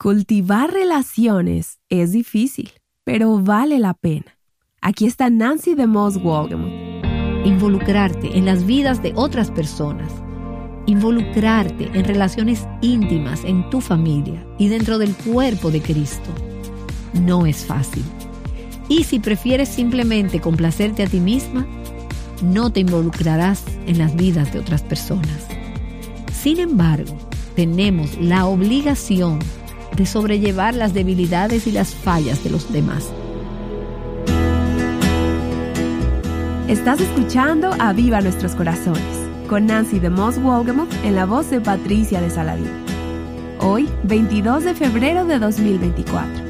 Cultivar 0.00 0.72
relaciones 0.72 1.80
es 1.88 2.12
difícil, 2.12 2.70
pero 3.02 3.40
vale 3.40 3.80
la 3.80 3.94
pena. 3.94 4.38
Aquí 4.80 5.06
está 5.06 5.28
Nancy 5.28 5.74
de 5.74 5.88
Moss 5.88 6.22
Wolgemuth. 6.22 7.44
Involucrarte 7.44 8.38
en 8.38 8.44
las 8.44 8.64
vidas 8.64 9.02
de 9.02 9.12
otras 9.16 9.50
personas. 9.50 10.12
Involucrarte 10.86 11.90
en 11.98 12.04
relaciones 12.04 12.64
íntimas 12.80 13.42
en 13.44 13.68
tu 13.70 13.80
familia 13.80 14.46
y 14.56 14.68
dentro 14.68 14.98
del 14.98 15.16
cuerpo 15.16 15.72
de 15.72 15.82
Cristo. 15.82 16.30
No 17.14 17.44
es 17.44 17.66
fácil. 17.66 18.04
Y 18.88 19.02
si 19.02 19.18
prefieres 19.18 19.68
simplemente 19.68 20.40
complacerte 20.40 21.02
a 21.02 21.08
ti 21.08 21.18
misma, 21.18 21.66
no 22.40 22.70
te 22.70 22.78
involucrarás 22.78 23.64
en 23.88 23.98
las 23.98 24.14
vidas 24.14 24.52
de 24.52 24.60
otras 24.60 24.82
personas. 24.82 25.48
Sin 26.32 26.60
embargo, 26.60 27.18
tenemos 27.56 28.16
la 28.20 28.46
obligación 28.46 29.40
de 29.98 30.06
sobrellevar 30.06 30.74
las 30.74 30.94
debilidades 30.94 31.66
y 31.66 31.72
las 31.72 31.94
fallas 31.94 32.42
de 32.44 32.50
los 32.50 32.72
demás. 32.72 33.10
Estás 36.68 37.00
escuchando 37.00 37.74
a 37.78 37.92
Viva 37.92 38.20
Nuestros 38.20 38.54
Corazones 38.54 39.02
con 39.48 39.66
Nancy 39.66 39.98
de 39.98 40.10
Moss 40.10 40.40
Wolgemuth 40.40 40.92
en 41.04 41.16
la 41.16 41.26
voz 41.26 41.50
de 41.50 41.60
Patricia 41.60 42.20
de 42.20 42.30
Saladín. 42.30 42.70
Hoy, 43.60 43.88
22 44.04 44.64
de 44.64 44.74
febrero 44.74 45.24
de 45.24 45.38
2024. 45.38 46.46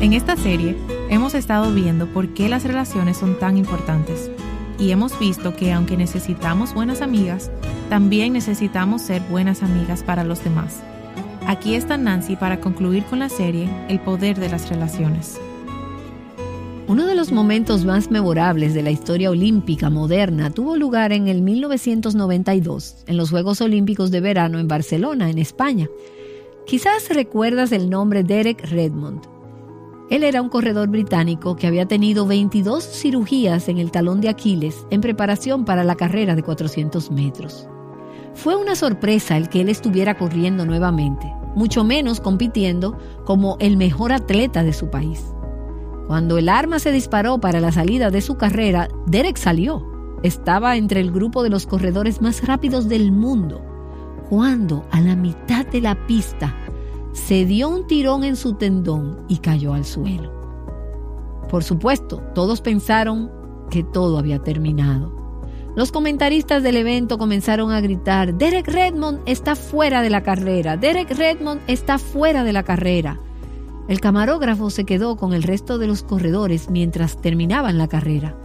En 0.00 0.12
esta 0.12 0.36
serie 0.36 0.76
hemos 1.14 1.34
estado 1.34 1.72
viendo 1.72 2.08
por 2.08 2.34
qué 2.34 2.48
las 2.48 2.64
relaciones 2.64 3.16
son 3.16 3.38
tan 3.38 3.56
importantes 3.56 4.30
y 4.80 4.90
hemos 4.90 5.16
visto 5.20 5.54
que 5.54 5.72
aunque 5.72 5.96
necesitamos 5.96 6.74
buenas 6.74 7.02
amigas, 7.02 7.52
también 7.88 8.32
necesitamos 8.32 9.02
ser 9.02 9.22
buenas 9.30 9.62
amigas 9.62 10.02
para 10.02 10.24
los 10.24 10.42
demás. 10.42 10.82
Aquí 11.46 11.76
está 11.76 11.96
Nancy 11.96 12.34
para 12.34 12.60
concluir 12.60 13.04
con 13.04 13.20
la 13.20 13.28
serie 13.28 13.68
El 13.88 14.00
poder 14.00 14.40
de 14.40 14.48
las 14.48 14.68
relaciones. 14.68 15.40
Uno 16.88 17.06
de 17.06 17.14
los 17.14 17.30
momentos 17.30 17.84
más 17.84 18.10
memorables 18.10 18.74
de 18.74 18.82
la 18.82 18.90
historia 18.90 19.30
olímpica 19.30 19.90
moderna 19.90 20.50
tuvo 20.50 20.76
lugar 20.76 21.12
en 21.12 21.28
el 21.28 21.42
1992, 21.42 23.04
en 23.06 23.16
los 23.16 23.30
Juegos 23.30 23.60
Olímpicos 23.60 24.10
de 24.10 24.20
Verano 24.20 24.58
en 24.58 24.66
Barcelona, 24.66 25.30
en 25.30 25.38
España. 25.38 25.88
Quizás 26.66 27.08
recuerdas 27.08 27.70
el 27.72 27.88
nombre 27.88 28.24
Derek 28.24 28.68
Redmond. 28.68 29.33
Él 30.10 30.22
era 30.22 30.42
un 30.42 30.50
corredor 30.50 30.88
británico 30.88 31.56
que 31.56 31.66
había 31.66 31.86
tenido 31.86 32.26
22 32.26 32.84
cirugías 32.84 33.68
en 33.68 33.78
el 33.78 33.90
talón 33.90 34.20
de 34.20 34.28
Aquiles 34.28 34.86
en 34.90 35.00
preparación 35.00 35.64
para 35.64 35.82
la 35.82 35.94
carrera 35.94 36.34
de 36.34 36.42
400 36.42 37.10
metros. 37.10 37.66
Fue 38.34 38.54
una 38.54 38.74
sorpresa 38.74 39.36
el 39.36 39.48
que 39.48 39.62
él 39.62 39.70
estuviera 39.70 40.18
corriendo 40.18 40.66
nuevamente, 40.66 41.32
mucho 41.54 41.84
menos 41.84 42.20
compitiendo 42.20 42.98
como 43.24 43.56
el 43.60 43.76
mejor 43.78 44.12
atleta 44.12 44.62
de 44.62 44.74
su 44.74 44.90
país. 44.90 45.24
Cuando 46.06 46.36
el 46.36 46.50
arma 46.50 46.78
se 46.80 46.92
disparó 46.92 47.38
para 47.38 47.60
la 47.60 47.72
salida 47.72 48.10
de 48.10 48.20
su 48.20 48.36
carrera, 48.36 48.88
Derek 49.06 49.38
salió. 49.38 49.86
Estaba 50.22 50.76
entre 50.76 51.00
el 51.00 51.12
grupo 51.12 51.42
de 51.42 51.50
los 51.50 51.66
corredores 51.66 52.20
más 52.20 52.46
rápidos 52.46 52.88
del 52.88 53.10
mundo, 53.10 53.62
cuando 54.28 54.84
a 54.90 55.00
la 55.00 55.16
mitad 55.16 55.64
de 55.66 55.80
la 55.80 56.06
pista 56.06 56.54
se 57.14 57.46
dio 57.46 57.68
un 57.68 57.86
tirón 57.86 58.24
en 58.24 58.36
su 58.36 58.54
tendón 58.54 59.24
y 59.28 59.38
cayó 59.38 59.72
al 59.72 59.84
suelo. 59.84 60.30
Por 61.48 61.62
supuesto, 61.62 62.18
todos 62.34 62.60
pensaron 62.60 63.30
que 63.70 63.84
todo 63.84 64.18
había 64.18 64.42
terminado. 64.42 65.14
Los 65.76 65.92
comentaristas 65.92 66.62
del 66.62 66.76
evento 66.76 67.16
comenzaron 67.16 67.70
a 67.70 67.80
gritar, 67.80 68.34
Derek 68.34 68.68
Redmond 68.68 69.20
está 69.26 69.54
fuera 69.56 70.02
de 70.02 70.10
la 70.10 70.22
carrera, 70.22 70.76
Derek 70.76 71.10
Redmond 71.10 71.60
está 71.68 71.98
fuera 71.98 72.44
de 72.44 72.52
la 72.52 72.64
carrera. 72.64 73.20
El 73.88 74.00
camarógrafo 74.00 74.70
se 74.70 74.84
quedó 74.84 75.16
con 75.16 75.32
el 75.32 75.42
resto 75.42 75.78
de 75.78 75.86
los 75.86 76.02
corredores 76.02 76.68
mientras 76.68 77.20
terminaban 77.20 77.78
la 77.78 77.88
carrera. 77.88 78.36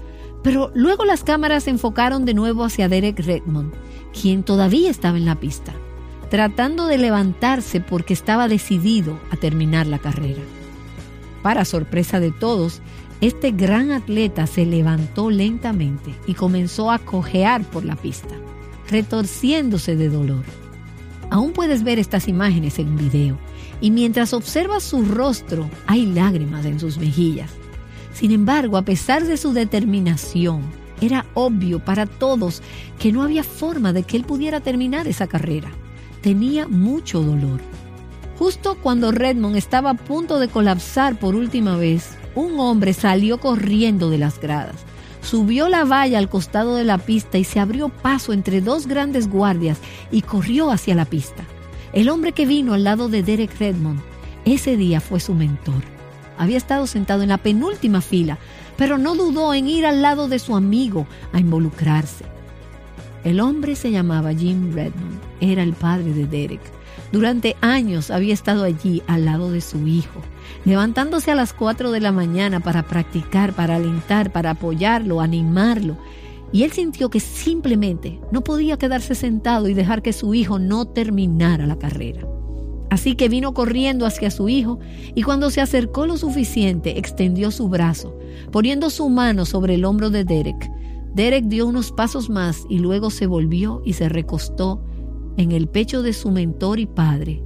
Pero 0.43 0.71
luego 0.73 1.05
las 1.05 1.23
cámaras 1.23 1.63
se 1.63 1.71
enfocaron 1.71 2.23
de 2.23 2.33
nuevo 2.33 2.63
hacia 2.63 2.87
Derek 2.87 3.19
Redmond, 3.19 3.73
quien 4.19 4.43
todavía 4.43 4.89
estaba 4.89 5.17
en 5.17 5.25
la 5.25 5.39
pista 5.39 5.73
tratando 6.29 6.85
de 6.85 6.97
levantarse 6.97 7.81
porque 7.81 8.13
estaba 8.13 8.47
decidido 8.47 9.19
a 9.31 9.35
terminar 9.35 9.87
la 9.87 9.99
carrera. 9.99 10.41
Para 11.41 11.65
sorpresa 11.65 12.19
de 12.19 12.31
todos, 12.31 12.81
este 13.21 13.51
gran 13.51 13.91
atleta 13.91 14.47
se 14.47 14.65
levantó 14.65 15.29
lentamente 15.29 16.13
y 16.27 16.35
comenzó 16.35 16.91
a 16.91 16.99
cojear 16.99 17.63
por 17.63 17.83
la 17.83 17.95
pista, 17.95 18.35
retorciéndose 18.89 19.95
de 19.95 20.09
dolor. 20.09 20.43
Aún 21.31 21.51
puedes 21.51 21.83
ver 21.83 21.99
estas 21.99 22.27
imágenes 22.27 22.79
en 22.79 22.95
video 22.95 23.37
y 23.81 23.91
mientras 23.91 24.33
observas 24.33 24.83
su 24.83 25.03
rostro 25.03 25.69
hay 25.87 26.05
lágrimas 26.05 26.65
en 26.65 26.79
sus 26.79 26.97
mejillas. 26.97 27.51
Sin 28.13 28.31
embargo, 28.31 28.77
a 28.77 28.83
pesar 28.83 29.25
de 29.25 29.37
su 29.37 29.53
determinación, 29.53 30.61
era 31.01 31.25
obvio 31.33 31.79
para 31.79 32.05
todos 32.05 32.61
que 32.99 33.11
no 33.11 33.23
había 33.23 33.43
forma 33.43 33.93
de 33.93 34.03
que 34.03 34.17
él 34.17 34.25
pudiera 34.25 34.59
terminar 34.59 35.07
esa 35.07 35.27
carrera 35.27 35.71
tenía 36.21 36.67
mucho 36.67 37.21
dolor. 37.21 37.59
Justo 38.37 38.77
cuando 38.81 39.11
Redmond 39.11 39.55
estaba 39.55 39.91
a 39.91 39.95
punto 39.95 40.39
de 40.39 40.47
colapsar 40.47 41.19
por 41.19 41.35
última 41.35 41.75
vez, 41.75 42.17
un 42.35 42.59
hombre 42.59 42.93
salió 42.93 43.39
corriendo 43.39 44.09
de 44.09 44.17
las 44.17 44.39
gradas, 44.39 44.75
subió 45.21 45.67
la 45.67 45.83
valla 45.83 46.17
al 46.17 46.29
costado 46.29 46.75
de 46.75 46.85
la 46.85 46.97
pista 46.97 47.37
y 47.37 47.43
se 47.43 47.59
abrió 47.59 47.89
paso 47.89 48.31
entre 48.31 48.61
dos 48.61 48.87
grandes 48.87 49.29
guardias 49.29 49.79
y 50.11 50.21
corrió 50.21 50.71
hacia 50.71 50.95
la 50.95 51.05
pista. 51.05 51.43
El 51.91 52.09
hombre 52.09 52.31
que 52.31 52.45
vino 52.45 52.73
al 52.73 52.83
lado 52.83 53.09
de 53.09 53.23
Derek 53.23 53.57
Redmond 53.59 53.99
ese 54.45 54.77
día 54.77 55.01
fue 55.01 55.19
su 55.19 55.33
mentor. 55.33 55.83
Había 56.37 56.57
estado 56.57 56.87
sentado 56.87 57.23
en 57.23 57.29
la 57.29 57.37
penúltima 57.37 58.01
fila, 58.01 58.37
pero 58.77 58.97
no 58.97 59.15
dudó 59.15 59.53
en 59.53 59.67
ir 59.67 59.85
al 59.85 60.01
lado 60.01 60.27
de 60.29 60.39
su 60.39 60.55
amigo 60.55 61.05
a 61.33 61.39
involucrarse. 61.39 62.25
El 63.25 63.41
hombre 63.41 63.75
se 63.75 63.91
llamaba 63.91 64.33
Jim 64.33 64.71
Redmond, 64.73 65.19
era 65.41 65.61
el 65.61 65.73
padre 65.73 66.13
de 66.13 66.25
Derek. 66.25 66.61
Durante 67.11 67.57
años 67.59 68.11
había 68.11 68.33
estado 68.33 68.63
allí 68.63 69.01
al 69.07 69.25
lado 69.25 69.51
de 69.51 69.59
su 69.59 69.87
hijo, 69.87 70.21
levantándose 70.63 71.31
a 71.31 71.35
las 71.35 71.51
4 71.51 71.91
de 71.91 71.99
la 71.99 72.13
mañana 72.13 72.61
para 72.61 72.83
practicar, 72.83 73.53
para 73.53 73.75
alentar, 73.75 74.31
para 74.31 74.51
apoyarlo, 74.51 75.19
animarlo. 75.19 75.97
Y 76.53 76.63
él 76.63 76.71
sintió 76.71 77.09
que 77.09 77.19
simplemente 77.19 78.19
no 78.31 78.41
podía 78.41 78.77
quedarse 78.77 79.15
sentado 79.15 79.67
y 79.67 79.73
dejar 79.73 80.01
que 80.01 80.13
su 80.13 80.33
hijo 80.33 80.57
no 80.57 80.85
terminara 80.85 81.67
la 81.67 81.77
carrera. 81.77 82.25
Así 82.89 83.15
que 83.15 83.27
vino 83.27 83.53
corriendo 83.53 84.05
hacia 84.05 84.31
su 84.31 84.49
hijo 84.49 84.79
y 85.13 85.23
cuando 85.23 85.49
se 85.49 85.61
acercó 85.61 86.07
lo 86.07 86.17
suficiente 86.17 86.97
extendió 86.97 87.51
su 87.51 87.67
brazo, 87.67 88.17
poniendo 88.51 88.89
su 88.89 89.09
mano 89.09 89.45
sobre 89.45 89.75
el 89.75 89.85
hombro 89.85 90.09
de 90.09 90.23
Derek 90.23 90.78
Derek 91.13 91.45
dio 91.45 91.67
unos 91.67 91.91
pasos 91.91 92.29
más 92.29 92.65
y 92.69 92.79
luego 92.79 93.09
se 93.09 93.27
volvió 93.27 93.81
y 93.83 93.93
se 93.93 94.09
recostó 94.09 94.83
en 95.37 95.51
el 95.51 95.67
pecho 95.67 96.01
de 96.01 96.13
su 96.13 96.31
mentor 96.31 96.79
y 96.79 96.85
padre. 96.85 97.43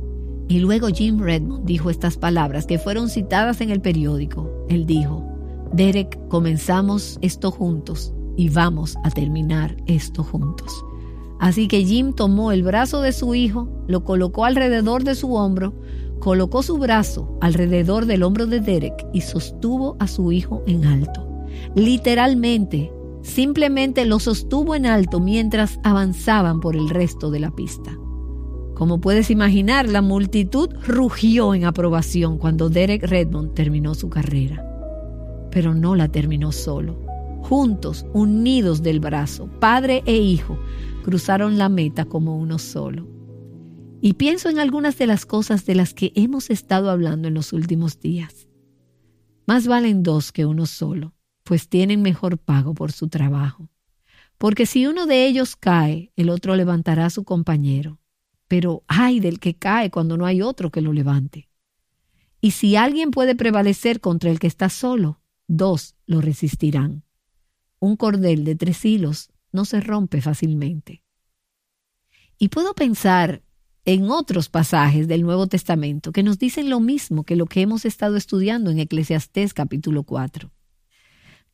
Y 0.48 0.60
luego 0.60 0.88
Jim 0.88 1.20
Redmond 1.20 1.66
dijo 1.66 1.90
estas 1.90 2.18
palabras 2.18 2.66
que 2.66 2.80
fueron 2.80 3.10
citadas 3.10 3.62
en 3.62 3.70
el 3.70 3.82
periódico. 3.82 4.50
Él 4.68 4.86
dijo, 4.86 5.26
Derek, 5.72 6.20
comenzamos 6.28 7.18
esto 7.22 7.52
juntos 7.52 8.14
y 8.36 8.50
vamos 8.50 8.98
a 9.04 9.10
terminar 9.10 9.78
esto 9.86 10.24
juntos. 10.24 10.84
Así 11.40 11.68
que 11.68 11.84
Jim 11.84 12.14
tomó 12.14 12.52
el 12.52 12.64
brazo 12.64 13.02
de 13.02 13.12
su 13.12 13.36
hijo, 13.36 13.68
lo 13.88 14.04
colocó 14.04 14.46
alrededor 14.46 15.04
de 15.04 15.16
su 15.16 15.34
hombro, 15.36 15.74
colocó 16.20 16.64
su 16.64 16.78
brazo 16.78 17.38
alrededor 17.42 18.06
del 18.06 18.24
hombro 18.24 18.46
de 18.46 18.60
Derek 18.60 19.06
y 19.14 19.22
sostuvo 19.22 19.98
a 20.00 20.08
su 20.08 20.32
hijo 20.32 20.64
en 20.68 20.86
alto. 20.86 21.28
Literalmente 21.76 22.92
simplemente 23.24 24.06
lo 24.06 24.20
sostuvo 24.20 24.76
en 24.76 24.86
alto 24.86 25.20
mientras 25.20 25.80
avanzaban 25.84 26.60
por 26.60 26.76
el 26.76 26.90
resto 26.90 27.32
de 27.32 27.40
la 27.40 27.52
pista. 27.52 27.98
Como 28.76 29.00
puedes 29.00 29.32
imaginar, 29.32 29.88
la 29.88 30.02
multitud 30.02 30.70
rugió 30.86 31.56
en 31.56 31.66
aprobación 31.66 32.38
cuando 32.38 32.70
Derek 32.70 33.04
Redmond 33.04 33.54
terminó 33.54 33.96
su 33.96 34.10
carrera. 34.10 34.68
Pero 35.52 35.74
no 35.74 35.96
la 35.96 36.10
terminó 36.10 36.52
solo. 36.52 37.00
Juntos, 37.42 38.06
unidos 38.14 38.84
del 38.84 39.00
brazo, 39.00 39.48
padre 39.60 40.04
e 40.06 40.18
hijo, 40.18 40.58
cruzaron 41.04 41.58
la 41.58 41.70
meta 41.70 42.06
como 42.06 42.38
uno 42.38 42.60
solo. 42.60 43.08
Y 44.02 44.14
pienso 44.14 44.50
en 44.50 44.60
algunas 44.60 44.98
de 44.98 45.08
las 45.08 45.26
cosas 45.26 45.66
de 45.66 45.76
las 45.76 45.94
que 45.94 46.12
hemos 46.16 46.50
estado 46.50 46.90
hablando 46.90 47.28
en 47.28 47.36
los 47.36 47.54
últimos 47.54 48.00
días. 48.00 48.48
Más 49.46 49.68
valen 49.68 50.04
dos 50.04 50.32
que 50.32 50.46
uno 50.46 50.66
solo 50.66 51.14
pues 51.44 51.70
tienen 51.70 52.02
mejor 52.02 52.38
pago 52.38 52.74
por 52.74 52.92
su 52.92 53.08
trabajo. 53.10 53.70
Porque 54.38 54.66
si 54.66 54.88
uno 54.88 55.06
de 55.06 55.26
ellos 55.26 55.56
cae, 55.56 56.12
el 56.16 56.30
otro 56.30 56.56
levantará 56.56 57.06
a 57.06 57.10
su 57.10 57.24
compañero. 57.24 58.00
Pero 58.48 58.84
ay 58.88 59.20
del 59.20 59.40
que 59.40 59.56
cae 59.56 59.90
cuando 59.90 60.18
no 60.18 60.26
hay 60.26 60.42
otro 60.42 60.72
que 60.72 60.82
lo 60.82 60.94
levante. 60.94 61.50
Y 62.42 62.52
si 62.52 62.76
alguien 62.76 63.12
puede 63.12 63.36
prevalecer 63.36 64.02
contra 64.02 64.30
el 64.30 64.40
que 64.40 64.48
está 64.48 64.70
solo, 64.70 65.22
dos 65.48 65.96
lo 66.06 66.22
resistirán. 66.22 67.04
un 67.80 67.98
cordel 67.98 68.46
de 68.46 68.56
tres 68.56 68.86
hilos 68.86 69.30
no 69.52 69.66
se 69.66 69.82
rompe 69.82 70.22
fácilmente. 70.22 71.04
Y 72.38 72.50
puedo 72.50 72.74
pensar 72.74 73.44
en 73.86 74.10
otros 74.10 74.50
pasajes 74.50 75.08
del 75.08 75.22
Nuevo 75.22 75.48
Testamento 75.48 76.12
que 76.12 76.24
nos 76.24 76.40
dicen 76.40 76.70
lo 76.70 76.80
mismo 76.80 77.24
que 77.24 77.36
lo 77.36 77.46
que 77.46 77.62
hemos 77.62 77.86
estado 77.86 78.16
estudiando 78.16 78.72
en 78.72 78.80
Eclesiastés 78.80 79.54
capítulo 79.54 80.04
4. 80.04 80.50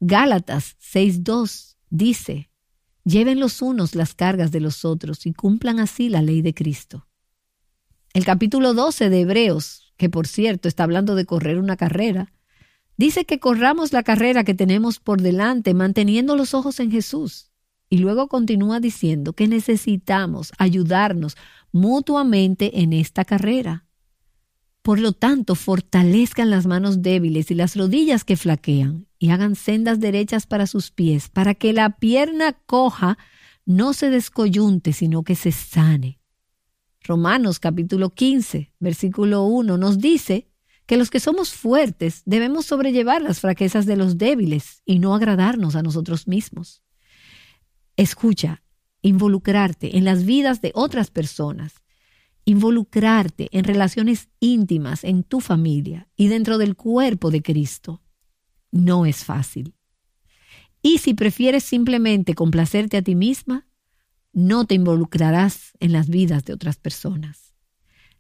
Gálatas 0.02 0.78
6.2 0.80 1.76
dice, 1.90 2.50
lleven 3.04 3.40
los 3.42 3.62
unos 3.62 3.96
las 3.96 4.14
cargas 4.14 4.50
de 4.52 4.62
los 4.62 4.86
otros 4.86 5.26
y 5.26 5.34
cumplan 5.34 5.80
así 5.80 6.08
la 6.08 6.22
ley 6.22 6.42
de 6.42 6.54
Cristo. 6.54 7.08
El 8.14 8.24
capítulo 8.24 8.74
12 8.74 9.10
de 9.10 9.22
Hebreos, 9.22 9.94
que 9.98 10.10
por 10.10 10.26
cierto 10.26 10.70
está 10.70 10.84
hablando 10.84 11.16
de 11.16 11.26
correr 11.26 11.60
una 11.60 11.76
carrera, 11.76 12.32
dice 12.96 13.26
que 13.26 13.40
corramos 13.40 13.92
la 13.92 14.04
carrera 14.04 14.46
que 14.46 14.54
tenemos 14.54 15.00
por 15.00 15.22
delante 15.22 15.74
manteniendo 15.74 16.38
los 16.38 16.54
ojos 16.54 16.80
en 16.80 16.92
Jesús. 16.92 17.52
Y 17.90 17.98
luego 17.98 18.30
continúa 18.30 18.80
diciendo 18.80 19.34
que 19.34 19.50
necesitamos 19.50 20.54
ayudarnos 20.58 21.36
mutuamente 21.74 22.82
en 22.82 22.94
esta 22.94 23.26
carrera. 23.26 23.89
Por 24.82 25.00
lo 25.00 25.12
tanto, 25.12 25.56
fortalezcan 25.56 26.50
las 26.50 26.66
manos 26.66 27.02
débiles 27.02 27.52
y 27.52 27.56
las 27.56 27.76
rodillas 27.76 28.24
que 28.24 28.38
flaquean, 28.38 29.08
y 29.18 29.30
hagan 29.30 29.56
sendas 29.56 30.00
derechas 30.00 30.48
para 30.48 30.68
sus 30.68 30.92
pies, 30.92 31.30
para 31.30 31.54
que 31.54 31.74
la 31.74 31.98
pierna 31.98 32.54
coja 32.54 33.18
no 33.66 33.94
se 33.94 34.10
descoyunte, 34.10 34.94
sino 34.94 35.24
que 35.24 35.36
se 35.36 35.52
sane. 35.52 36.20
Romanos 37.04 37.60
capítulo 37.60 38.10
15, 38.12 38.72
versículo 38.80 39.44
1 39.44 39.78
nos 39.78 40.00
dice 40.00 40.50
que 40.86 40.98
los 40.98 41.10
que 41.10 41.20
somos 41.20 41.54
fuertes 41.54 42.24
debemos 42.26 42.66
sobrellevar 42.66 43.22
las 43.22 43.40
fraquezas 43.40 43.86
de 43.86 43.96
los 43.96 44.18
débiles 44.18 44.82
y 44.86 45.00
no 45.00 45.14
agradarnos 45.14 45.76
a 45.76 45.84
nosotros 45.84 46.28
mismos. 46.28 46.84
Escucha, 47.96 48.64
involucrarte 49.02 49.98
en 49.98 50.06
las 50.06 50.26
vidas 50.26 50.62
de 50.62 50.72
otras 50.74 51.12
personas, 51.12 51.76
involucrarte 52.50 53.48
en 53.52 53.64
relaciones 53.64 54.30
íntimas 54.40 55.04
en 55.04 55.24
tu 55.24 55.40
familia 55.40 56.08
y 56.16 56.28
dentro 56.28 56.58
del 56.58 56.76
cuerpo 56.76 57.32
de 57.32 57.42
Cristo, 57.42 58.02
no 58.72 59.06
es 59.06 59.24
fácil. 59.24 59.76
Y 60.82 61.00
si 61.00 61.14
prefieres 61.14 61.64
simplemente 61.64 62.36
complacerte 62.36 62.98
a 62.98 63.02
ti 63.02 63.16
misma, 63.16 63.68
no 64.32 64.66
te 64.66 64.76
involucrarás 64.76 65.74
en 65.80 65.92
las 65.92 66.10
vidas 66.10 66.46
de 66.46 66.54
otras 66.54 66.78
personas. 66.78 67.54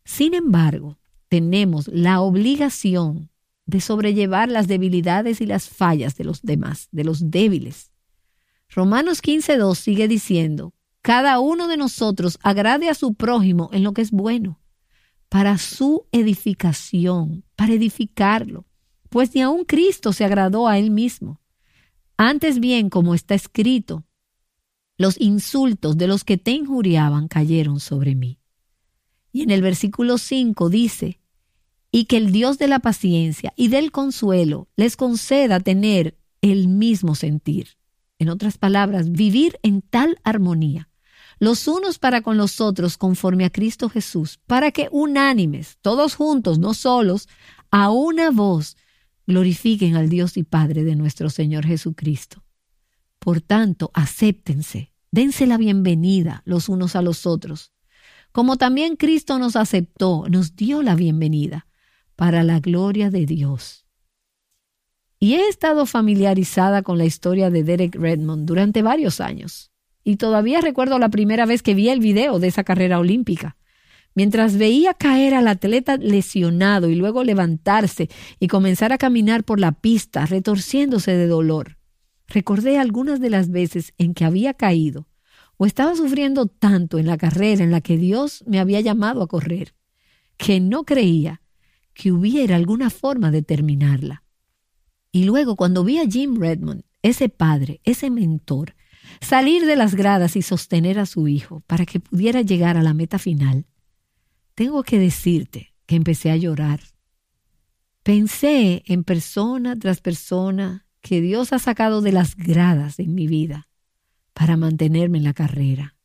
Sin 0.04 0.34
embargo, 0.34 1.00
tenemos 1.28 1.88
la 1.88 2.22
obligación 2.22 3.32
de 3.66 3.82
sobrellevar 3.82 4.50
las 4.50 4.68
debilidades 4.68 5.42
y 5.42 5.46
las 5.46 5.70
fallas 5.70 6.16
de 6.16 6.24
los 6.24 6.42
demás, 6.42 6.88
de 6.92 7.04
los 7.04 7.30
débiles, 7.30 7.92
Romanos 8.70 9.24
15.2 9.24 9.75
sigue 9.75 10.08
diciendo, 10.08 10.74
cada 11.01 11.40
uno 11.40 11.68
de 11.68 11.78
nosotros 11.78 12.40
agrade 12.42 12.90
a 12.90 12.94
su 12.94 13.13
prójimo 13.13 13.69
en 13.72 13.84
lo 13.84 13.94
que 13.94 14.01
es 14.01 14.12
bueno, 14.12 14.60
para 15.30 15.57
su 15.57 16.07
edificación, 16.12 17.46
para 17.56 17.74
edificarlo, 17.74 18.66
pues 19.10 19.34
ni 19.34 19.42
aun 19.42 19.66
Cristo 19.66 20.13
se 20.13 20.25
agradó 20.25 20.68
a 20.68 20.78
él 20.78 20.92
mismo. 20.92 21.40
Antes 22.18 22.60
bien, 22.60 22.90
como 22.90 23.16
está 23.16 23.36
escrito, 23.36 24.06
los 24.98 25.19
insultos 25.22 25.98
de 25.98 26.07
los 26.07 26.24
que 26.24 26.38
te 26.38 26.51
injuriaban 26.51 27.28
cayeron 27.28 27.80
sobre 27.80 28.16
mí. 28.16 28.40
Y 29.31 29.44
en 29.44 29.51
el 29.51 29.62
versículo 29.62 30.18
5 30.18 30.69
dice, 30.69 31.22
y 31.92 32.06
que 32.06 32.18
el 32.18 32.31
Dios 32.31 32.57
de 32.57 32.68
la 32.68 32.80
paciencia 32.80 33.54
y 33.56 33.69
del 33.69 33.92
consuelo 33.92 34.68
les 34.75 34.96
conceda 34.96 35.60
tener 35.60 36.18
el 36.42 36.68
mismo 36.68 37.16
sentir 37.16 37.78
en 38.19 38.30
otras 38.30 38.57
palabras, 38.57 39.12
vivir 39.12 39.57
en 39.63 39.81
tal 39.81 40.19
armonía, 40.24 40.88
los 41.39 41.68
unos 41.68 42.00
para 42.00 42.21
con 42.21 42.38
los 42.38 42.59
otros 42.62 42.97
conforme 42.97 43.45
a 43.45 43.50
Cristo 43.50 43.89
Jesús, 43.89 44.39
para 44.45 44.71
que 44.71 44.89
unánimes, 44.91 45.77
todos 45.81 46.15
juntos, 46.15 46.59
no 46.59 46.74
solos, 46.74 47.27
a 47.71 47.89
una 47.89 48.30
voz, 48.30 48.75
glorifiquen 49.25 49.95
al 49.95 50.09
Dios 50.09 50.38
y 50.38 50.44
Padre 50.44 50.83
de 50.83 50.95
nuestro 50.95 51.30
Señor 51.30 51.65
Jesucristo. 51.65 52.44
Por 53.19 53.41
tanto, 53.41 53.89
acéptense, 53.94 54.91
dense 55.12 55.47
la 55.47 55.57
bienvenida 55.57 56.41
los 56.45 56.69
unos 56.69 56.95
a 56.95 57.01
los 57.01 57.25
otros, 57.25 57.71
como 58.31 58.57
también 58.57 58.95
Cristo 58.95 59.39
nos 59.39 59.56
aceptó, 59.56 60.25
nos 60.30 60.56
dio 60.56 60.83
la 60.83 60.95
bienvenida, 60.95 61.68
para 62.15 62.44
la 62.44 62.59
gloria 62.59 63.09
de 63.09 63.25
Dios. 63.25 63.86
Y 65.19 65.36
he 65.36 65.47
estado 65.47 65.86
familiarizada 65.86 66.81
con 66.81 66.97
la 66.97 67.06
historia 67.06 67.50
de 67.50 67.63
Derek 67.63 67.95
Redmond 67.95 68.45
durante 68.45 68.81
varios 68.81 69.21
años. 69.21 69.71
Y 70.04 70.16
todavía 70.16 70.62
recuerdo 70.62 71.00
la 71.00 71.10
primera 71.10 71.46
vez 71.46 71.62
que 71.62 71.74
vi 71.74 71.90
el 71.90 72.00
video 72.00 72.40
de 72.40 72.48
esa 72.48 72.63
carrera 72.63 73.00
olímpica. 73.00 73.57
Mientras 74.16 74.57
veía 74.57 74.94
caer 74.94 75.34
al 75.34 75.48
atleta 75.48 75.98
lesionado 75.98 76.90
y 76.90 76.96
luego 76.96 77.24
levantarse 77.24 78.10
y 78.40 78.48
comenzar 78.48 78.92
a 78.92 78.98
caminar 78.98 79.44
por 79.44 79.60
la 79.60 79.72
pista, 79.72 80.25
retorciéndose 80.25 81.12
de 81.12 81.28
dolor, 81.28 81.78
recordé 82.28 82.78
algunas 82.78 83.19
de 83.19 83.30
las 83.30 83.50
veces 83.50 83.94
en 83.98 84.13
que 84.13 84.25
había 84.25 84.54
caído 84.54 85.07
o 85.57 85.66
estaba 85.66 85.96
sufriendo 85.96 86.48
tanto 86.48 86.98
en 86.98 87.06
la 87.06 87.18
carrera 87.18 87.63
en 87.63 87.72
la 87.72 87.81
que 87.81 87.98
Dios 87.98 88.44
me 88.48 88.60
había 88.60 88.80
llamado 88.80 89.22
a 89.22 89.28
correr, 89.28 89.75
que 90.38 90.62
no 90.62 90.86
creía 90.86 91.42
que 91.94 92.13
hubiera 92.13 92.56
alguna 92.56 92.90
forma 92.90 93.30
de 93.30 93.42
terminarla. 93.42 94.24
Y 95.12 95.25
luego 95.25 95.57
cuando 95.57 95.84
vi 95.84 95.98
a 95.98 96.07
Jim 96.07 96.40
Redmond, 96.40 96.84
ese 97.01 97.28
padre, 97.28 97.81
ese 97.84 98.10
mentor, 98.10 98.75
salir 99.22 99.66
de 99.66 99.76
las 99.76 99.96
gradas 99.96 100.36
y 100.36 100.42
sostener 100.42 101.00
a 101.00 101.06
su 101.06 101.28
hijo 101.28 101.62
para 101.68 101.86
que 101.86 102.00
pudiera 102.00 102.42
llegar 102.42 102.78
a 102.78 102.84
la 102.84 102.94
meta 102.94 103.20
final, 103.20 103.66
tengo 104.56 104.84
que 104.84 105.00
decirte 105.00 105.74
que 105.86 105.96
empecé 105.96 106.32
a 106.32 106.38
llorar. 106.38 106.82
Pensé 108.04 108.84
en 108.86 109.04
persona 109.04 109.78
tras 109.78 110.02
persona 110.02 110.88
que 111.02 111.22
Dios 111.22 111.54
ha 111.54 111.60
sacado 111.60 112.02
de 112.02 112.12
las 112.12 112.36
gradas 112.36 113.00
en 113.00 113.14
mi 113.14 113.28
vida 113.28 113.70
para 114.34 114.58
mantenerme 114.58 115.18
en 115.18 115.24
la 115.24 115.34
carrera. 115.34 115.96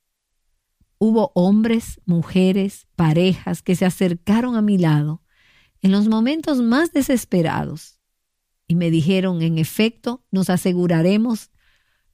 Hubo 0.99 1.33
hombres, 1.35 2.01
mujeres, 2.07 2.87
parejas 2.97 3.63
que 3.63 3.77
se 3.77 3.85
acercaron 3.85 4.57
a 4.57 4.63
mi 4.63 4.79
lado 4.79 5.23
en 5.83 5.93
los 5.93 6.09
momentos 6.09 6.63
más 6.63 6.93
desesperados 6.93 8.01
y 8.67 8.75
me 8.75 8.91
dijeron, 8.91 9.43
en 9.43 9.59
efecto, 9.59 10.25
nos 10.31 10.49
aseguraremos 10.49 11.51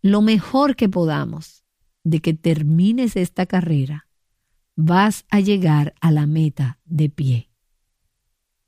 lo 0.03 0.23
mejor 0.23 0.77
que 0.77 0.89
podamos 0.89 1.65
de 2.05 2.21
que 2.21 2.35
termines 2.35 3.17
esta 3.17 3.47
carrera. 3.47 4.09
Vas 4.77 5.27
a 5.29 5.41
llegar 5.41 5.95
a 6.01 6.11
la 6.11 6.27
meta 6.27 6.79
de 6.85 7.11
pie. 7.11 7.51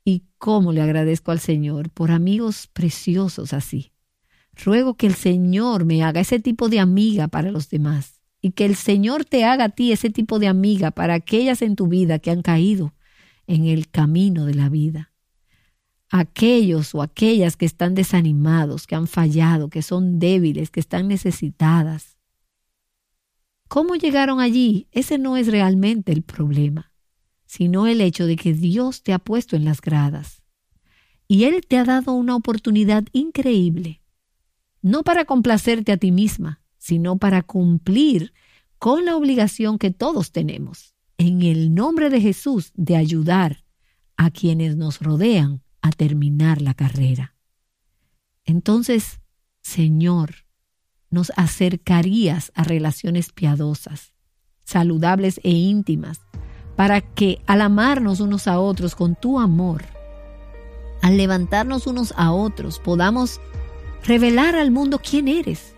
Y 0.05 0.25
cómo 0.37 0.73
le 0.73 0.81
agradezco 0.81 1.31
al 1.31 1.39
Señor 1.39 1.89
por 1.89 2.11
amigos 2.11 2.67
preciosos 2.67 3.53
así. 3.53 3.93
Ruego 4.53 4.95
que 4.95 5.07
el 5.07 5.15
Señor 5.15 5.85
me 5.85 6.03
haga 6.03 6.21
ese 6.21 6.39
tipo 6.39 6.69
de 6.69 6.79
amiga 6.79 7.27
para 7.27 7.51
los 7.51 7.69
demás 7.69 8.21
y 8.39 8.51
que 8.51 8.65
el 8.65 8.75
Señor 8.75 9.25
te 9.25 9.45
haga 9.45 9.65
a 9.65 9.69
ti 9.69 9.91
ese 9.91 10.09
tipo 10.09 10.37
de 10.37 10.47
amiga 10.47 10.91
para 10.91 11.15
aquellas 11.15 11.61
en 11.61 11.75
tu 11.75 11.87
vida 11.87 12.19
que 12.19 12.29
han 12.29 12.43
caído 12.43 12.93
en 13.47 13.65
el 13.65 13.89
camino 13.89 14.45
de 14.45 14.53
la 14.53 14.69
vida 14.69 15.12
aquellos 16.13 16.93
o 16.93 17.01
aquellas 17.01 17.57
que 17.57 17.65
están 17.65 17.95
desanimados, 17.95 18.85
que 18.85 18.93
han 18.93 19.07
fallado, 19.07 19.69
que 19.69 19.81
son 19.81 20.19
débiles, 20.19 20.69
que 20.69 20.79
están 20.79 21.07
necesitadas. 21.07 22.19
¿Cómo 23.67 23.95
llegaron 23.95 24.39
allí? 24.39 24.87
Ese 24.91 25.17
no 25.17 25.37
es 25.37 25.47
realmente 25.47 26.11
el 26.11 26.21
problema, 26.21 26.93
sino 27.47 27.87
el 27.87 27.99
hecho 27.99 28.27
de 28.27 28.35
que 28.35 28.53
Dios 28.53 29.01
te 29.01 29.11
ha 29.11 29.17
puesto 29.17 29.55
en 29.55 29.65
las 29.65 29.81
gradas. 29.81 30.43
Y 31.27 31.45
Él 31.45 31.61
te 31.67 31.77
ha 31.77 31.83
dado 31.83 32.13
una 32.13 32.35
oportunidad 32.35 33.05
increíble, 33.11 34.03
no 34.83 35.01
para 35.01 35.25
complacerte 35.25 35.91
a 35.91 35.97
ti 35.97 36.11
misma, 36.11 36.61
sino 36.77 37.17
para 37.17 37.41
cumplir 37.41 38.33
con 38.77 39.05
la 39.05 39.15
obligación 39.15 39.79
que 39.79 39.89
todos 39.89 40.31
tenemos, 40.31 40.93
en 41.17 41.41
el 41.41 41.73
nombre 41.73 42.11
de 42.11 42.21
Jesús, 42.21 42.71
de 42.75 42.97
ayudar 42.97 43.63
a 44.15 44.29
quienes 44.29 44.75
nos 44.75 44.99
rodean 45.01 45.63
a 45.83 45.91
terminar 45.91 46.61
la 46.61 46.73
carrera. 46.73 47.35
Entonces, 48.45 49.19
Señor, 49.61 50.45
nos 51.11 51.31
acercarías 51.35 52.51
a 52.55 52.63
relaciones 52.63 53.31
piadosas, 53.31 54.13
saludables 54.63 55.39
e 55.43 55.51
íntimas, 55.51 56.21
para 56.75 57.01
que 57.01 57.43
al 57.45 57.61
amarnos 57.61 58.19
unos 58.21 58.47
a 58.47 58.59
otros 58.59 58.95
con 58.95 59.15
tu 59.15 59.39
amor, 59.39 59.83
al 61.01 61.17
levantarnos 61.17 61.85
unos 61.85 62.13
a 62.17 62.31
otros, 62.31 62.79
podamos 62.79 63.39
revelar 64.03 64.55
al 64.55 64.71
mundo 64.71 64.99
quién 64.99 65.27
eres, 65.27 65.75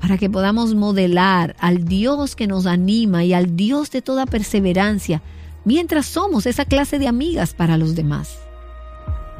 para 0.00 0.16
que 0.16 0.30
podamos 0.30 0.74
modelar 0.74 1.56
al 1.60 1.84
Dios 1.84 2.34
que 2.34 2.46
nos 2.46 2.66
anima 2.66 3.22
y 3.22 3.34
al 3.34 3.54
Dios 3.54 3.90
de 3.90 4.00
toda 4.00 4.24
perseverancia, 4.24 5.22
mientras 5.64 6.06
somos 6.06 6.46
esa 6.46 6.64
clase 6.64 6.98
de 6.98 7.06
amigas 7.06 7.52
para 7.54 7.76
los 7.76 7.94
demás. 7.94 8.45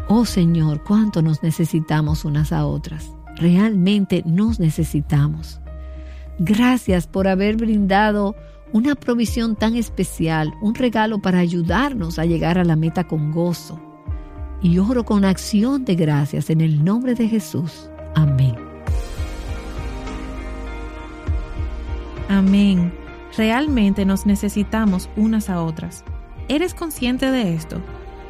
Oh 0.08 0.24
Señor, 0.24 0.84
cuánto 0.84 1.20
nos 1.20 1.42
necesitamos 1.42 2.24
unas 2.24 2.52
a 2.52 2.66
otras. 2.66 3.12
realmente 3.38 4.22
nos 4.24 4.60
necesitamos. 4.60 5.60
Gracias 6.38 7.06
por 7.06 7.28
haber 7.28 7.56
brindado 7.56 8.34
una 8.72 8.94
provisión 8.94 9.56
tan 9.56 9.76
especial, 9.76 10.54
un 10.62 10.74
regalo 10.74 11.18
para 11.18 11.38
ayudarnos 11.38 12.18
a 12.18 12.24
llegar 12.24 12.58
a 12.58 12.64
la 12.64 12.76
meta 12.76 13.04
con 13.04 13.32
gozo. 13.32 13.80
Y 14.62 14.78
oro 14.78 15.04
con 15.04 15.24
acción 15.24 15.84
de 15.84 15.96
gracias 15.96 16.48
en 16.48 16.62
el 16.62 16.82
nombre 16.82 17.14
de 17.14 17.28
Jesús. 17.28 17.90
Amén. 18.14 18.54
Amén. 22.28 22.92
Realmente 23.36 24.04
nos 24.04 24.24
necesitamos 24.24 25.10
unas 25.16 25.50
a 25.50 25.62
otras. 25.62 26.04
¿Eres 26.48 26.74
consciente 26.74 27.30
de 27.30 27.54
esto? 27.54 27.80